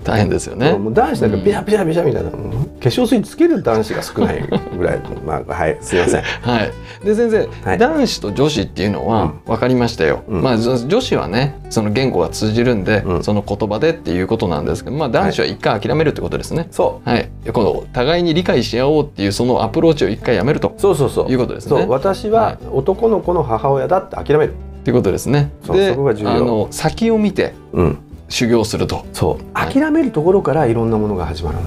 [0.02, 0.72] 大変ですよね。
[0.72, 4.44] もう男子なんかビシャビシャビシャみたいな、うん、化粧水つける男子が少ない
[4.76, 5.00] ぐらい。
[5.24, 5.78] まあはい。
[5.80, 6.22] すいません。
[6.22, 6.72] はい。
[7.04, 17.08] で先生、はい、男子と女子っていうのは分かりましたよ、うん、まあ女子はねその言語が通じるんで、うん、その言葉でっていうことなんですけどまあ男子は一回諦めるってことですね、はい、そう。
[17.08, 17.30] はい。
[17.52, 21.30] この互いに理解し合おうっていうそのアプローチを一回やめるとそうそうそう。
[21.30, 21.86] いうことですね。
[21.88, 25.52] 私は男の子の母親だって諦める、っていうことですね。
[25.66, 26.30] で、そこが重要。
[26.30, 27.98] あの先を見て、うん、
[28.28, 29.04] 修行すると。
[29.12, 29.44] そう。
[29.54, 31.58] 諦めるところからいろんなものが始まる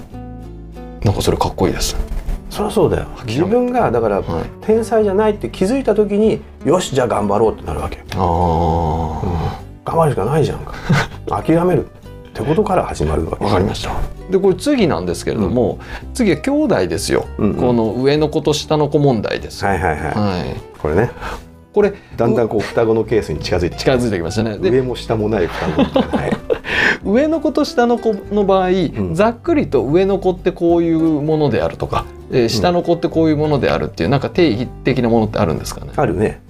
[1.03, 1.95] なんかそれかっこいいです。
[2.49, 3.07] そりゃそうだよ。
[3.25, 7.97] 自分がだから、はい、天才じゃないって気づいた時に、よしじゃあ頑張ろうってなるわけ。
[8.15, 10.73] ああ、うん、頑張るしかないじゃんか。
[11.43, 11.89] 諦めるっ
[12.33, 13.43] てことから始まるわけ。
[13.43, 13.91] わかりました。
[14.29, 19.65] でこれ次なんですけれども、うん、次は兄弟ですよ、うんうん、この上の子と下の子問題です。
[19.65, 19.99] はいはいはい。
[19.99, 21.11] はい、これね。
[21.73, 24.57] これだんだんこう双子のケースに近づいて近づいてきましたね。
[24.61, 26.31] 上も下もない双子みたいな、はい、
[27.03, 35.91] 上の子と下の子の場合、うん、ざっくりと上の子ってこういうものであるとか、えー、下の子ってこういうものであるっていう、なんか定義的なものってあるんですかね？
[35.95, 36.41] あるね。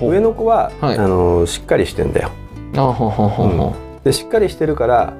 [0.00, 2.30] 上の子は、はい、あのしっかりしてんだよ。
[2.76, 3.98] あほほほほ、う。
[4.00, 5.14] ん、でしっかりしてるから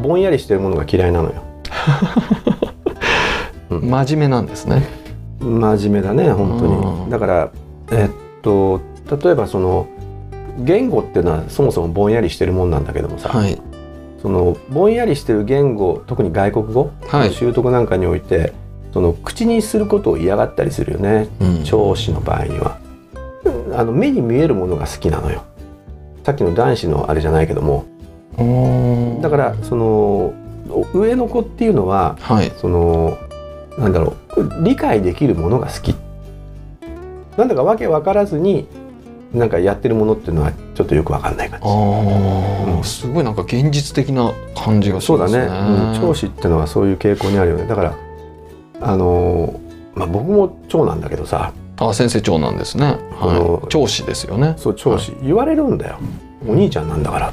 [0.00, 1.42] ぼんやりしてるものが嫌いなのよ、
[3.70, 4.86] うん、真面目なんですね。
[5.40, 6.66] 真面目だね本当
[7.06, 7.10] に。
[7.10, 7.50] だから
[7.90, 8.10] えっ
[8.42, 8.80] と
[9.16, 9.88] 例えばその
[10.58, 13.60] 言語っていうのはそもそもぼんやりしてるもんなんだけどもさ、はい、
[14.20, 18.52] そのぼんやりしてる言語特に外国語の習得なんかにおいて、はい、
[18.92, 22.78] その口にすることを嫌がったりするよね、うん、調子の場合には。
[23.74, 25.44] あの目に見えるものが好きなのよ。
[26.24, 27.84] さっきの男子のあれじゃないけども。
[29.20, 30.34] だからその
[30.94, 33.18] 上の子っていうのは、はい、その
[33.78, 35.94] なんだろう理解できるものが好き。
[37.36, 38.66] なんだかわけ分からずに
[39.32, 41.66] なんかやってるものっていうのはちょっとよくわかんない感じ。
[41.66, 41.70] あ
[42.76, 45.40] うん、すごいなんか現実的な感じがしますね。
[45.40, 45.94] そうだね。
[45.94, 47.66] うん、長子っていうのはそういう傾向にあるよね。
[47.66, 47.94] だから
[48.80, 49.58] あの
[49.94, 51.52] まあ僕も長なんだけどさ。
[51.78, 52.98] あ先生長なんですね。
[53.18, 53.68] はい。
[53.68, 54.54] 長子ですよね。
[54.58, 55.98] そう長子、はい、言われるんだよ。
[56.46, 57.26] お兄ちゃんなんだから。
[57.28, 57.32] あ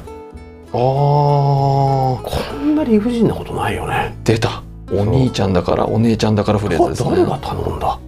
[0.72, 2.22] こ
[2.62, 4.16] んな理不尽なことないよね。
[4.24, 4.62] 出た。
[4.92, 7.10] お兄ちゃんだからお姉ちゃんだからフレーズですね。
[7.10, 7.98] 誰が頼んだ？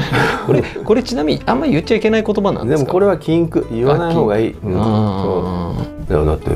[0.46, 3.66] これこれちなみにあんまり言っちゃいけない言葉なんですでもこれは禁句。
[3.70, 5.74] 言わない方がいい、うん、そ
[6.08, 6.12] う。
[6.12, 6.50] いやだって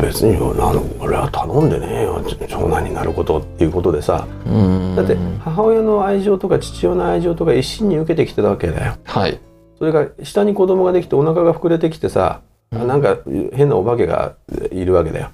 [0.00, 2.22] 別にあの俺は頼んでねえよ。
[2.48, 4.26] 長男になることっていうことでさ。
[4.96, 8.94] だって母親の愛情とか父親の愛情とか一心に受けてきてたわけだよ。
[9.04, 9.38] はい、
[9.78, 12.40] それが下に子供ができてお腹が膨れてきてさ、
[12.72, 13.18] うん、なんか
[13.52, 14.34] 変なお化けが
[14.70, 15.30] いるわけだよ。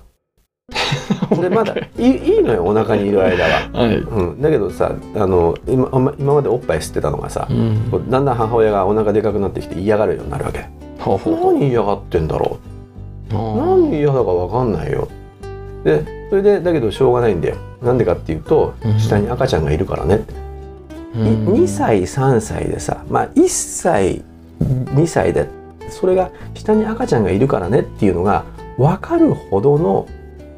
[1.37, 3.97] でまだ いいいのよお腹にいる間は、はい。
[3.97, 5.89] うん、だけどさあの今
[6.19, 10.69] 今までおっぱい吸ってたのがさ、うん、だんだん母親がお腹でかくなってきて嫌がるようになるわけ。
[10.99, 12.59] 何嫌がってんだろ
[13.33, 13.35] う？
[13.35, 15.09] 何嫌だか分かんないよ。
[15.85, 17.57] でそれでだけどしょうがないんだよ。
[17.83, 20.23] なんでかっていうと、下に赤ちゃんがいるからね、
[21.15, 24.23] うん、2歳3歳でさまあ1歳
[24.63, 25.49] 2歳で
[25.89, 28.45] それが下に赤ちゃんがいるからねっていうのが
[28.77, 30.07] 分かるほどの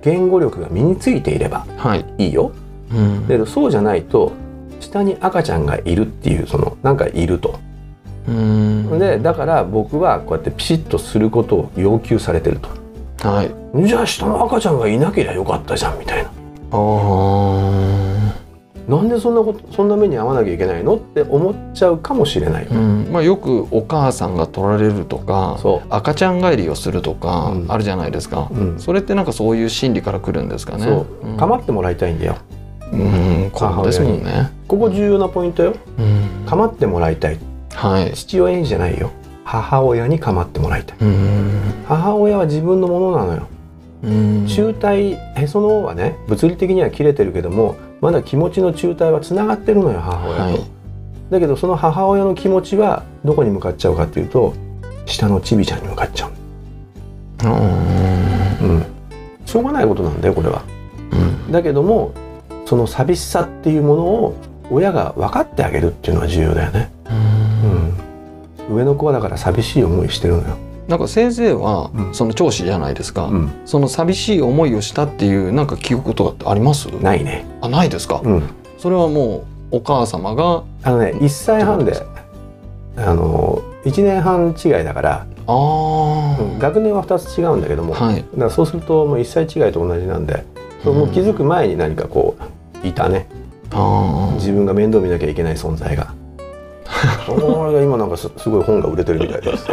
[0.03, 1.67] 言語力が身についていれば
[2.19, 4.33] いいよ、はいうん、だけどそうじゃないと
[4.81, 7.59] 下に赤ちゃんがいるっていうそのなんかいると。
[8.27, 12.69] でだから僕はこうやってピシッとすることを要求されてると。
[13.29, 16.31] はい、じゃあ下の赤ちゃんがいなければよかったじゃんみたいな。
[16.73, 16.77] あ
[18.93, 30.85] なんでそんなことそんな目に遭わなきゃいけないのって思っちゃうかもしれない、うん、まあ、よくお母さんが取られるとか赤ちゃん帰りをするとかあるじゃないですか、うん、それってなんかそういう心理からくるんですかね。
[30.85, 32.37] そう構ってもらいたいんだよ。
[32.93, 34.51] うん、子供ですもんね。
[34.69, 35.75] ここ重要なポイントよ。
[35.99, 37.39] うん、構ってもらいたい。
[37.73, 38.13] はい。
[38.13, 39.11] 父親にじゃないよ。
[39.45, 40.99] 母親に構ってもらいたい。
[41.87, 43.47] 母親は自分のものなのよ。
[44.47, 50.61] 中体へその緒はね物理的には切れてるけどもまだ気持ちの中体はつながってるのよ母親と、はい、
[51.31, 54.55] だけどその母親の気持ちはどこに向かっちゃうかっていうと
[55.07, 56.33] 下のちびちゃんに向かっちゃう。
[57.45, 58.85] うん、
[59.47, 60.63] しょうがないことなんだよこれは、
[61.13, 61.17] う
[61.49, 62.13] ん、だけども
[62.67, 64.37] その寂しさっていうものを
[64.71, 66.93] 親が分かってあげるっていうのは重要だよね、
[68.69, 70.57] うん、上の子はだから寂しい思いしてるのよ
[70.93, 76.89] なんか先生はその教師じゃないですか、うん、その寂しい思いをしたっていうなんか記憶とかってあります？
[77.01, 77.47] ないね。
[77.63, 78.43] あないですか、うん、
[78.77, 81.95] それはもうお母様があのね1歳半で
[82.99, 90.45] あの1年半違いだからあ、うん、学年は2つ違うんだけども、はい、だからそうするともう1歳違いと同じなんで、
[90.85, 92.37] うん、もう気づく前に何かこ
[92.85, 93.29] ういたね。
[94.35, 96.13] 自分が面倒見なきゃいけない存在が。
[97.83, 99.67] 今なんかすごい本が売れてるみたいです。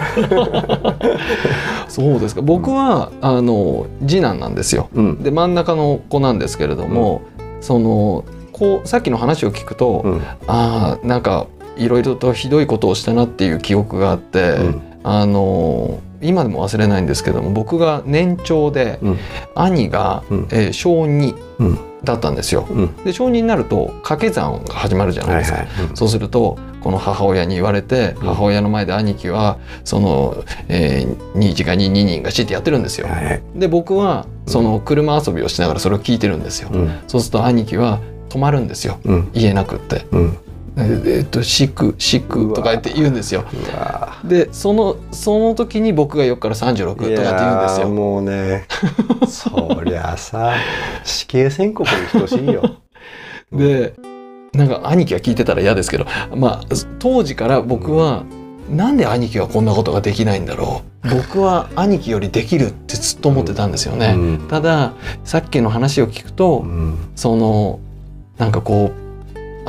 [1.89, 2.41] そうですか。
[2.41, 4.89] 僕は、うん、あの次男なんですよ。
[4.93, 14.57] うん、で真ん中の子なんですけれども、うん、そのこうさっきの話を聞くと、うん、ああなんかいろいろとひどいことをしたなっていう記憶があって、
[15.03, 18.99] あの今でも忘れないんですけども僕が年長で、
[19.55, 22.67] 兄が、えー、小2、だったんですよ。
[23.03, 25.59] で小2になると掛け算が始まるじゃないですか。
[25.59, 33.07] はいはいうん、そうするとこの母親に言われて、母親の前で兄貴はその、えー、2時間に2人がしってやってるんですよ。
[33.07, 36.69] はい、で僕はその車遊びをしながらそれを聞いてるんですよ。
[36.71, 40.05] うん、そうすると兄貴は止まるんですよ、うん、言えなくって。
[40.79, 43.43] えっと「しくしく」とか言って言うんですよ。
[44.23, 47.89] でそのその時に僕がよくから36とかって言うんですよ。
[47.89, 48.65] もうね
[49.27, 50.53] そりゃさ
[51.03, 52.63] 死刑宣告に等しいよ。
[53.51, 53.93] で
[54.53, 58.23] なんか兄貴が聞いてたら嫌ですけどまあ当時から僕は、
[58.69, 64.13] うん、なんで兄貴はこんなことができないんだろう僕は兄貴よりできるってずっと思ってたんですよね。
[64.15, 67.79] うん、たださっきの話を聞くと、うん、その
[68.37, 69.08] なんかこう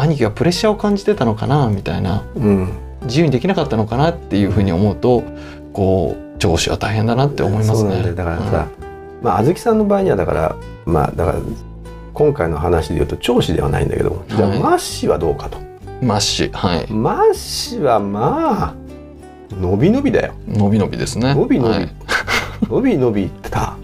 [0.03, 5.25] 兄貴がプレッシャーを感じてたのかなみたいな、うん、自由にできなかったのかなっていうふうに思うと
[5.73, 8.03] こう上司は大変だなって思いますね。
[8.15, 8.69] だからさ、
[9.21, 11.39] うん、まあ、あずきさんの場合にはだからまあだから
[12.15, 15.59] 今回の話で言うと長子ではないんだけども、じゃあマッシはどうかと。
[16.03, 16.91] マッシはい。
[16.91, 18.75] マッシはまあ
[19.55, 20.35] 伸び伸びだよ。
[20.49, 21.35] 伸び伸びですね。
[21.35, 21.91] 伸び伸び、はい、
[22.69, 23.77] 伸び伸びた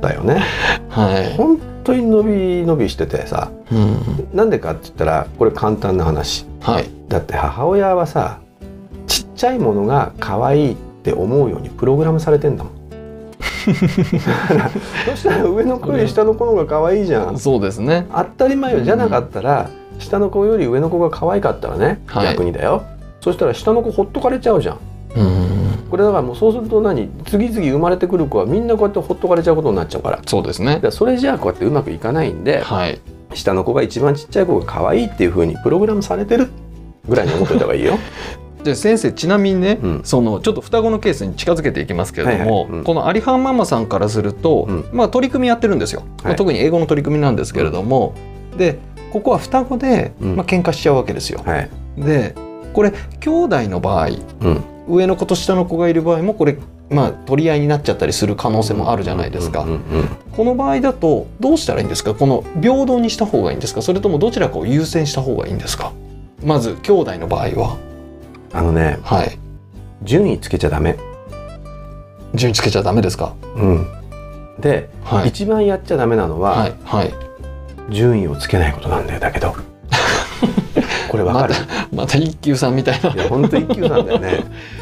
[0.00, 0.42] だよね。
[0.88, 1.36] はい。
[1.36, 8.40] 本当に伸び伸びしててさ、うん、なんでかって言ったらこれ簡単な話、はい、だって母親はさ
[9.06, 12.78] ちっちゃいものが可愛いって思うようにプログラムされてんだもん。
[13.68, 17.38] そしたら上の子より下の子の方が可愛いじゃん。
[17.38, 18.06] そうですね。
[18.14, 18.80] 当たり前よ。
[18.80, 22.82] じゃなかったら、うん、下の子より上の子が可愛かったらね、はい、逆にだよ。
[23.20, 24.78] そしたら下の子ほっとかれちゃうじゃん。
[25.90, 27.08] これだからもうそうすると何？
[27.26, 30.20] 次々生まれてくる子はみんなこうやってほっとかれちゃうことになっちゃうから。
[30.26, 30.80] そうですね。
[30.90, 33.00] それじゃあこうやってうまくいかないんで、はい、
[33.34, 36.48] 下の子が一番ちっちゃい子が可愛いっていうふうにプログラムされてる
[37.08, 37.98] ぐらいに思っておいた方がいいよ。
[38.64, 42.70] で先生ちなみにね、うん、そのちょっと双子のケースに近づけていきますけれども、はい。
[42.70, 48.14] はいうん、この有ハンママさんからすると、うん、まあ、取り組みやってるんですよ、はい、特に英語の取り組みなんですけれども、
[48.58, 48.78] で
[49.12, 51.40] ここは双子で、まあ喧嘩しちゃうわけですよ。
[51.46, 52.34] はい、で
[52.72, 54.08] これ兄弟の場合、
[54.88, 56.56] 上の子と下の子がいる場合もこれ
[56.90, 59.66] まあ取り合いになっちゃったりする可能性もあるじゃないですか。
[60.36, 62.14] この場合だとどうしたらいいんですか？
[62.14, 63.82] この平等にした方がいいんですか？
[63.82, 65.92] それともどちらかを優先した方がいいんですか？
[66.42, 67.76] まず兄弟の場合は。
[68.52, 69.38] あのね、はい、
[70.02, 70.96] 順位つけちゃダメ。
[72.34, 73.34] 順位つけちゃダメですか？
[73.56, 73.86] うん。
[74.58, 77.12] で、はい、一番やっちゃダメなのは、はい、はい、
[77.90, 79.54] 順位をつけないことなんだよだけど。
[81.10, 81.54] これわかる？
[81.92, 83.10] また一休さんみたいな。
[83.12, 84.44] いや本当一休さんだよね。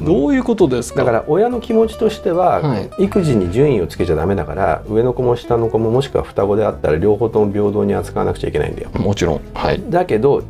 [0.00, 1.00] どういうことですか？
[1.00, 8.90] だから親の気持ちとしては、はい、育児に順位をつけちゃダメだから上の子も下の子ももしくは双子であったら両方とも平等に扱わなくちゃいけないんだよ。
[8.90, 10.42] もちろん、はい、だけど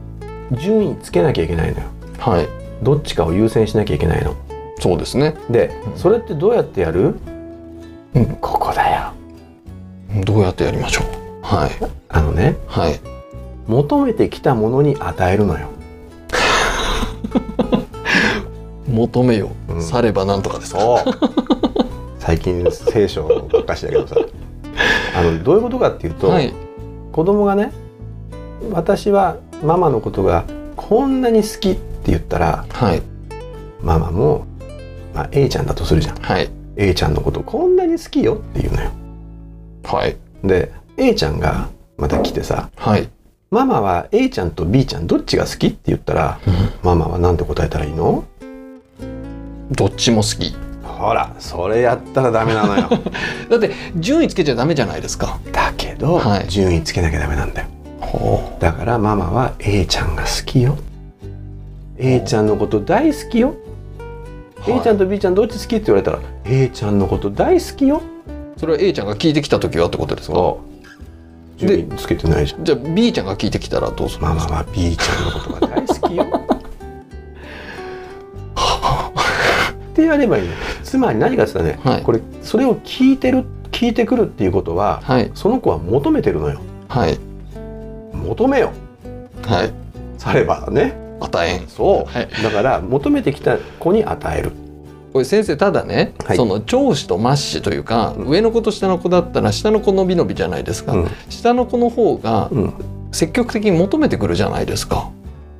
[0.52, 1.86] 順位つけなきゃいけないのよ。
[2.18, 2.48] はい。
[2.82, 4.34] どっちかを優先しなきゃいけないの。
[4.80, 5.36] そうですね。
[5.50, 7.14] でそれってどうやってやる、
[8.14, 9.12] うん、ここだよ。
[10.24, 11.06] どうやってやりましょう？
[11.42, 11.70] はい。
[12.08, 13.00] あのねはい。
[13.66, 15.68] 求めてきたものに与えるのよ
[18.94, 19.78] 求めよ、う。
[19.78, 20.80] ん、さればなんとかですか。
[22.18, 24.16] 最近聖書ばっかしだけどさ
[25.14, 26.54] あのどういうことかっていうと、はい、
[27.12, 27.70] 子供がね
[28.72, 33.02] 私はママのことがこんなに好きって言ったら、はい、
[33.82, 34.46] ママも、
[35.14, 38.90] まあ、A ちゃんだとするじゃん、はい、A ちゃんのことこんなに好きよって言うのよ。
[39.84, 41.68] はい、で A ちゃんが
[41.98, 43.08] また来てさ、はい、
[43.50, 48.24] ママは A ちゃんと B ちゃんどっちが好きって言ったら、うん、ママは何て答えたらいいの？
[49.70, 50.54] どっちも好き。
[50.84, 52.88] ほらそれやったらダメなのよ。
[53.50, 55.38] だって順位つけちゃダメじゃないですか。
[55.52, 57.68] だけど、はい、順位つけなきゃダメなんだよ。
[58.60, 60.76] だからママは A ちゃんが好きよ。
[61.98, 63.54] A ちゃんのこと大好きよ。
[64.66, 68.00] A ちゃんと B ちゃんどっち好きって言われたら A ちゃんのこと大好きよ。
[68.56, 70.54] それは A ちゃんが聞いてきた時はってことですか？
[71.58, 72.64] でつけてないじゃん。
[72.64, 76.24] じゃあ B ちゃんが聞いてきたらどうするママは B ちゃんのことが大好きよ
[79.94, 86.60] ってやればいいのつまり何かって言ったらね、はい、これそれを聞いてる聞いてくるっていうことは、はい、その子は求めてるのよ。
[86.88, 87.18] はい、
[88.12, 88.72] 求めよ。
[89.42, 89.72] はい。
[90.18, 90.96] さればね。
[91.20, 91.68] 与えん。
[91.68, 92.12] そう。
[92.12, 94.52] はい、だから求めてきた子に与える。
[95.12, 102.50] これ先生ただね、はい、その長子と末子というか、うん、上の子と下の子だったら下の子のびのびじゃないですか、うん、下の子の方が
[103.12, 105.10] 積極的に求めてくるじゃないですか。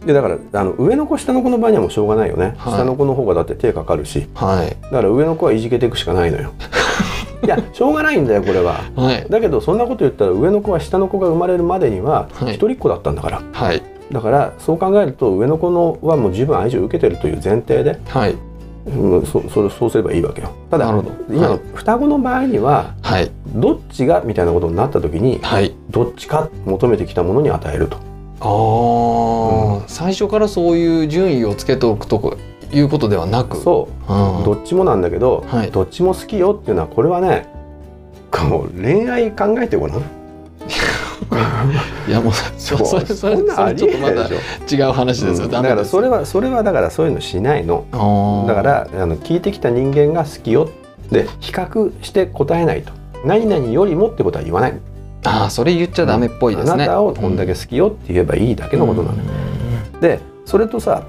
[0.06, 6.52] でだからあの上の子下の子の場合にはもうしょうがないよね、はい、下の子の方がだって手かかるし、はい、だから上の子はいじけていくしかないのよ。
[7.42, 18.36] いやしょうがないんだよこれは、はい、だけどそんなこと言ったら上の子は下の子が生まれるまでには一人っ子だったんだから、はい、だからそう考えると上の子のはもう十分愛情を受けてるという前提で、はい、
[18.86, 20.50] うん、そそそうすればいいわけよ。
[20.70, 20.88] ただ
[21.28, 28.13] 今の双子の場合には、はい、どっちがみたいなことになった時に、はい、どっちか求めてきたものに与えると。
[28.44, 32.36] ああ、うん、最初からそういう順位をつけておくと
[32.72, 33.56] いうことではなく。
[33.56, 37.48] そう、うん、どっちもなんだけど、はい、どっちも好きよっていうのはこれはね
[38.30, 40.02] こう恋愛考えてごらん。
[42.06, 47.86] いやもうそそれそれそれちょっとまだ違う話ですよ、うん、だからそれはそれはだからそういうのしないの。
[48.46, 50.70] だからあの聞いてきた人間が好きよ
[51.10, 52.92] で比較して答えないと。
[53.24, 54.78] 何々よりもってことは言わない
[55.24, 60.00] ああそれ言っちゃダメっぽいですね、あなたをこんだけ好きよって言えばいいだけのことなの。
[60.00, 61.04] でそれとさ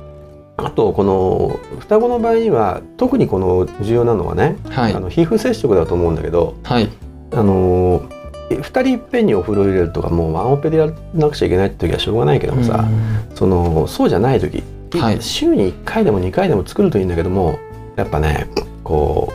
[0.58, 6.90] あとこの双子の場合には特にこの重要なのはね、はい、あの皮膚接触だと思うんだけど、はい、
[7.32, 8.08] あの
[8.50, 12.88] 2人いっぺんにお風呂入れるとかもうワンオペでやらなくちゃいけないって時はしょうがないけどもさ、
[13.34, 14.64] そのそうじゃない時、
[14.94, 17.60] はい、週に1回でも2回でも作るといいんだけども
[17.98, 18.48] やっぱね
[18.84, 19.34] こ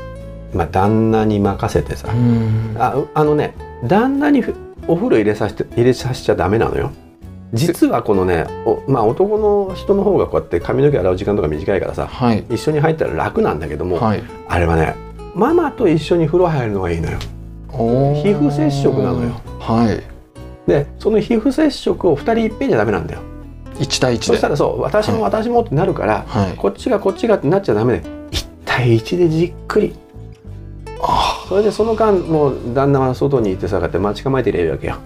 [0.55, 2.09] う、まあ、旦那に任せてさ
[2.79, 3.55] ああのね
[3.85, 4.43] 旦那に
[4.91, 6.91] お風呂入れさせて入れさせちゃダメなのよ。
[7.53, 8.47] 実はこのね
[8.89, 14.95] まあ、男の人の方がこうやって髪の毛洗う時間とか短いからさ、はい、一緒に入ったら楽なんだけども、はい、あれはね
[15.35, 17.19] ママと一緒に風呂入るのがいいのよ。
[17.69, 17.73] 皮
[18.35, 19.41] 膚接触なのよ。
[19.61, 20.03] はい、
[20.69, 23.21] でその皮膚接触を2人いっぺんじゃダメなんだよ。
[23.79, 29.95] 1対1そしたらそう私も私もってなるから、はい、こっちがこっちがってなっちゃダメで1対1でじっくり。
[31.51, 34.99] それでその間もう旦那は外にいてさかって待ち構えていればいいわけよ。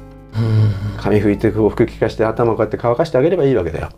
[0.98, 3.88] 髪拭いて服拭きかして頭こうやって乾かしてあげればいいわけだよ。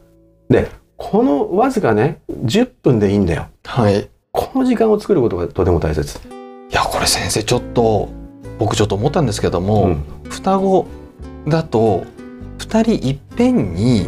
[0.49, 3.49] でこのわずかね10分でいいんだよ。
[3.64, 4.09] はい。
[4.30, 6.20] この時間を作ることがとても大切。
[6.70, 8.11] いやこれ先生ちょっと
[8.61, 10.86] 僕ちょっと思ったんですけども、うん、双子
[11.49, 12.05] だと
[12.59, 14.07] 2人いっぺんに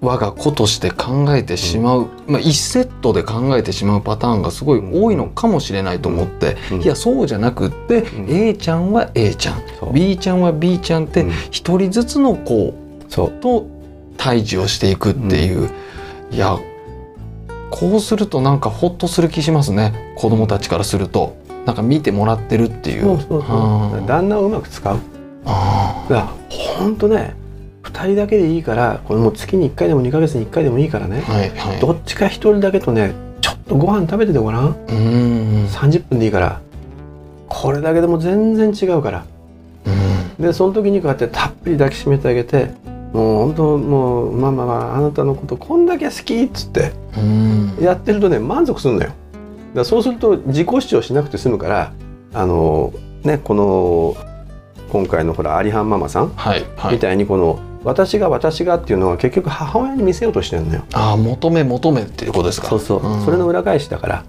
[0.00, 12.74] 我が子として考えてしまう、うん、まあ、1セットで考えてしまうパターンがすごい多いのかもしれないと思って、うん、いやそうじゃなくって、うん、A ちゃんは A ちゃん B ちゃんは B ちゃんって1人ずつの子
[13.08, 13.66] と
[14.18, 15.70] 対峙をしていくっていう、
[16.30, 16.58] いや
[17.70, 20.14] こうするとなんかほっとする気しますね。
[20.16, 21.36] 子供たちからすると。
[21.66, 23.02] なんか見てもらってるっていう。
[23.02, 24.06] そうそうそう。
[24.06, 24.98] 旦那をうまく使う。
[25.44, 26.28] あだ
[26.78, 27.34] 本当ね
[27.86, 34.76] 2人だけでいいからこれも月に1回でも2か月に1回でもいいからね、はいはい、どっちか1人だけとねちょっとご飯食べててごらん。
[34.88, 35.66] うん。
[35.66, 36.60] 30分でいいから。
[37.48, 39.24] これだけでも全然違うから。
[40.38, 42.70] でその時にこうやってたっぷり抱きしめてあげて
[43.12, 46.92] もう本当もうママはあなたのことこんだけ好きっつって
[47.80, 49.12] やってるとね満足するのよ。
[49.74, 51.92] だそうすると自己主張しなくて済むから
[52.34, 54.16] あのねこの
[54.90, 60.84] 今回のほらアリハンママさん、はいはい、みたいにこの私が私がっていうのは結局母親に見せようとしてるのよ。
[60.92, 62.68] ああ求め求めっていうことですか？
[62.68, 64.24] そうそう、うん、それの裏返しだから。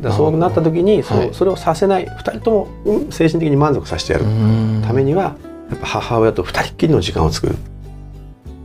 [0.00, 2.68] だそうなった時にそ,、はい、それをさせない2人とも
[3.10, 4.24] 精神的に満足させてやる。
[4.84, 5.36] ためには
[5.70, 7.56] やっぱ母親と2人っきりの時間を作る。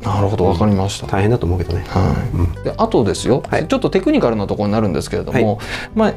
[0.02, 2.14] なるほどわかりました、大変だと思うけどね、は
[2.62, 2.64] い。
[2.64, 5.66] であとですよ、はい、ちょっとテクニカルなところになるんですけれども、はい、
[5.96, 6.14] まあ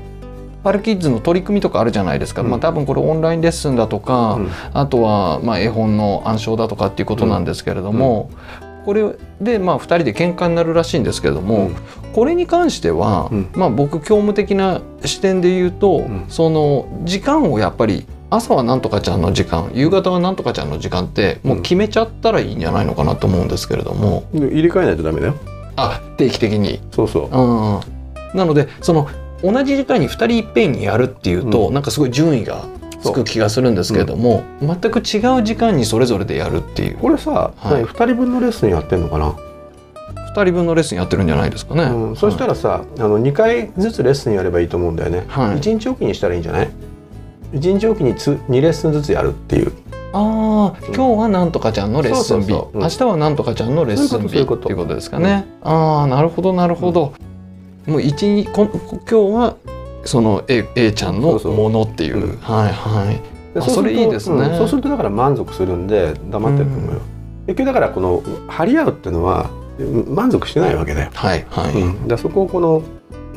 [0.62, 8.30] パルキッズの取り組みとかあるじゃないですか、うん、まあ、多分これオンラインレッスンだとか、うん、あとはまあ絵本の暗唱だとかっていうことなんですけれども、
[8.60, 11.70] うん、これでまあ2人で喧嘩になるらしいんですけれども、
[12.14, 25.34] これに関しては、まあ、僕教務的な視点で言うと、その時間をやっぱり朝はなんとかちゃんの時間夕方はなんとかちゃんの時間ってもう決めちゃったらいいんじゃないのかなと思うんですけれども、うん、入れ替えないとダメだよ。
[25.76, 26.80] あ定期的に。
[26.92, 29.08] そうそう、うん、なのでその
[29.42, 32.64] 同じ時間に2人いっぺんにやるっていうと、うん、なんかすごい順位が
[33.02, 36.98] つく気がするんですけれども、うん、全く違う時間にそれぞれでやるっていう。
[36.98, 39.34] これさ、はい、2人分のレッスンやってんのかな
[40.34, 46.70] ？2人分のレッスンやってるんじゃないですかね、うん、そしたらさ、はい、あの2回ずつレッスンやればいいと思うんだよね、はい、1日おきにしたらいいんじゃない
[47.52, 49.72] ？1日おきにつ2レッスンずつやるっていう。
[50.12, 55.46] ああ、今日はなんとかちゃんのレッスン日、明日はなんとかちゃんのレッスン日っていうことですかね。
[55.62, 57.12] ああ、なるほどなるほど。
[57.88, 59.56] もう一日こ今日は
[60.04, 63.20] その A, A ちゃんのものっていう、はいはい。
[63.62, 67.00] それいいですね、うん、そうするとだから満足するんで黙ってると思うよ。
[67.46, 69.50] 結局だからこの張り合うっていうのは
[70.06, 71.10] 満足してないわけだよ。
[71.14, 71.80] はいはい。
[71.80, 72.82] うん、だそこをこの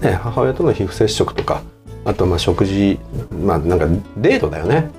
[0.02, 1.62] ね母親との皮膚接触とか
[2.04, 3.00] あとまあ食事
[3.32, 3.88] まあなんか
[4.18, 4.92] デートだよね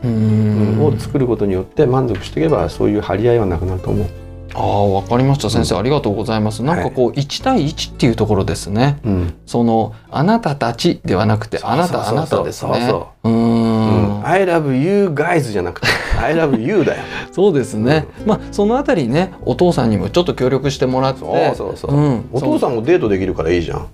[0.80, 4.21] を作ることによって満足していけばそういう張り合いはなくなると思う。
[4.54, 5.50] ああわかりました。
[5.50, 6.62] 先生、うん、ありがとうございます。
[6.62, 12.92] なんかこう1対1っていうところですね、うん、そのあなたたちではなくてあなたあなたですね。
[13.24, 14.26] うん。
[14.26, 15.86] I love you guys じゃなくて
[16.20, 17.02] I love you だよ。
[17.32, 21.20] そうですね、うん、まあそのあたりねお父さんにもちょっと協力してもらって。
[21.20, 23.86] そうそうそう、うん、お父さんもデートできるからいいじゃん。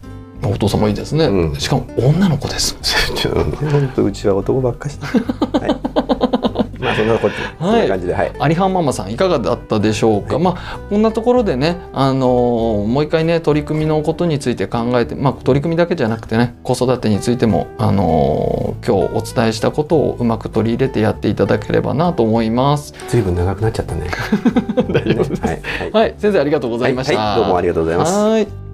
[0.45, 2.77] お父様いいですね、うん、しかも女の子です。
[3.29, 5.71] 本当うちは男ばっかしはい。
[6.55, 6.58] ま あ
[6.99, 22.95] そんなこと、はい、感じで、はい、アリハンママさんいかがだったでしょうか、はい、まあこんなところでねあのー、もう一回ね取り組みのことについて考えてまあ取り組みだけじゃなくてね子育てについてもあのー、今日お伝えしたことをうまく取り入れてやっていただければなと思います。
[23.09, 24.09] ずいぶん長くなっちゃったね。
[24.91, 25.61] 大丈夫です、はい、
[25.93, 28.13] はい、先生ありがとうございました、どうもありがとうございます。
[28.15, 28.68] はい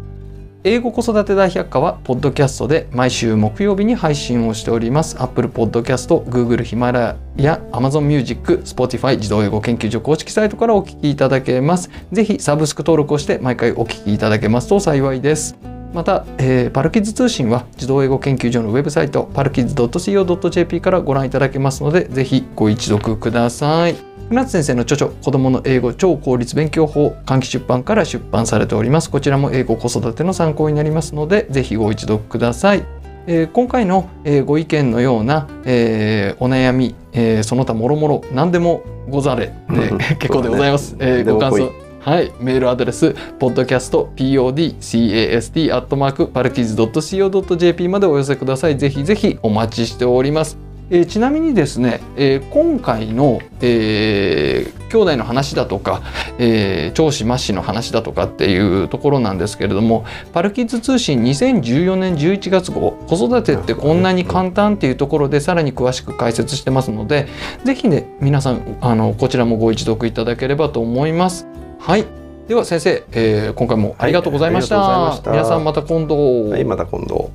[0.67, 5.15] 英語子育て大百科はポッドキャストで毎週木曜日に配信をしております。
[5.23, 11.91] Apple Podcast、Google ヒマラヤ、Amazon Music、Spotify 自動英語研究所公式サイトからお聞きいただけます。
[12.13, 15.55] ぜひサブスク登録をして毎回お聞きいただけますと幸いです。
[15.93, 24.14] また、えー、パルキッズ通信は自動英語研究所のウェブサイトパルキッズ .co.jp からご覧いただけますのでぜひご一読ください。
[24.29, 29.11] 船津先生の著書「子どもの英語超効率勉強法」換気出版から出版されております。
[29.11, 32.85] こちらも英語子育ての参考になりますのでぜひご一読ください、
[33.27, 48.77] えー、今回の、えー、ご意見のような、えー、お悩み、えー、その他もろもろ何でもござれで 結構でございます、ね、えー、ご感想はい、メールアドレス、podcast, podcast, アットマーク、パルキズ .co.jp までお寄せください。
[48.77, 50.64] ぜひぜひお待ちしております。
[50.91, 56.03] えー、ちなみにですね、えー、今回の、えー、兄弟の話だとか、
[56.39, 67.29] えー、長子末子の話だとかっていうところなんですけれどもパルキッズ通信2014年11月号子育てってこんなに簡単っていうところでさらに詳しく解説してますので
[67.65, 71.47] 是非ね皆さんあのこちらもご一読いただければと思います。
[71.79, 72.07] はい
[72.49, 74.79] では先生、えー、今回もありがとうございました。
[74.79, 76.51] はい、皆さんまた今度。
[76.51, 77.31] はい、また今度。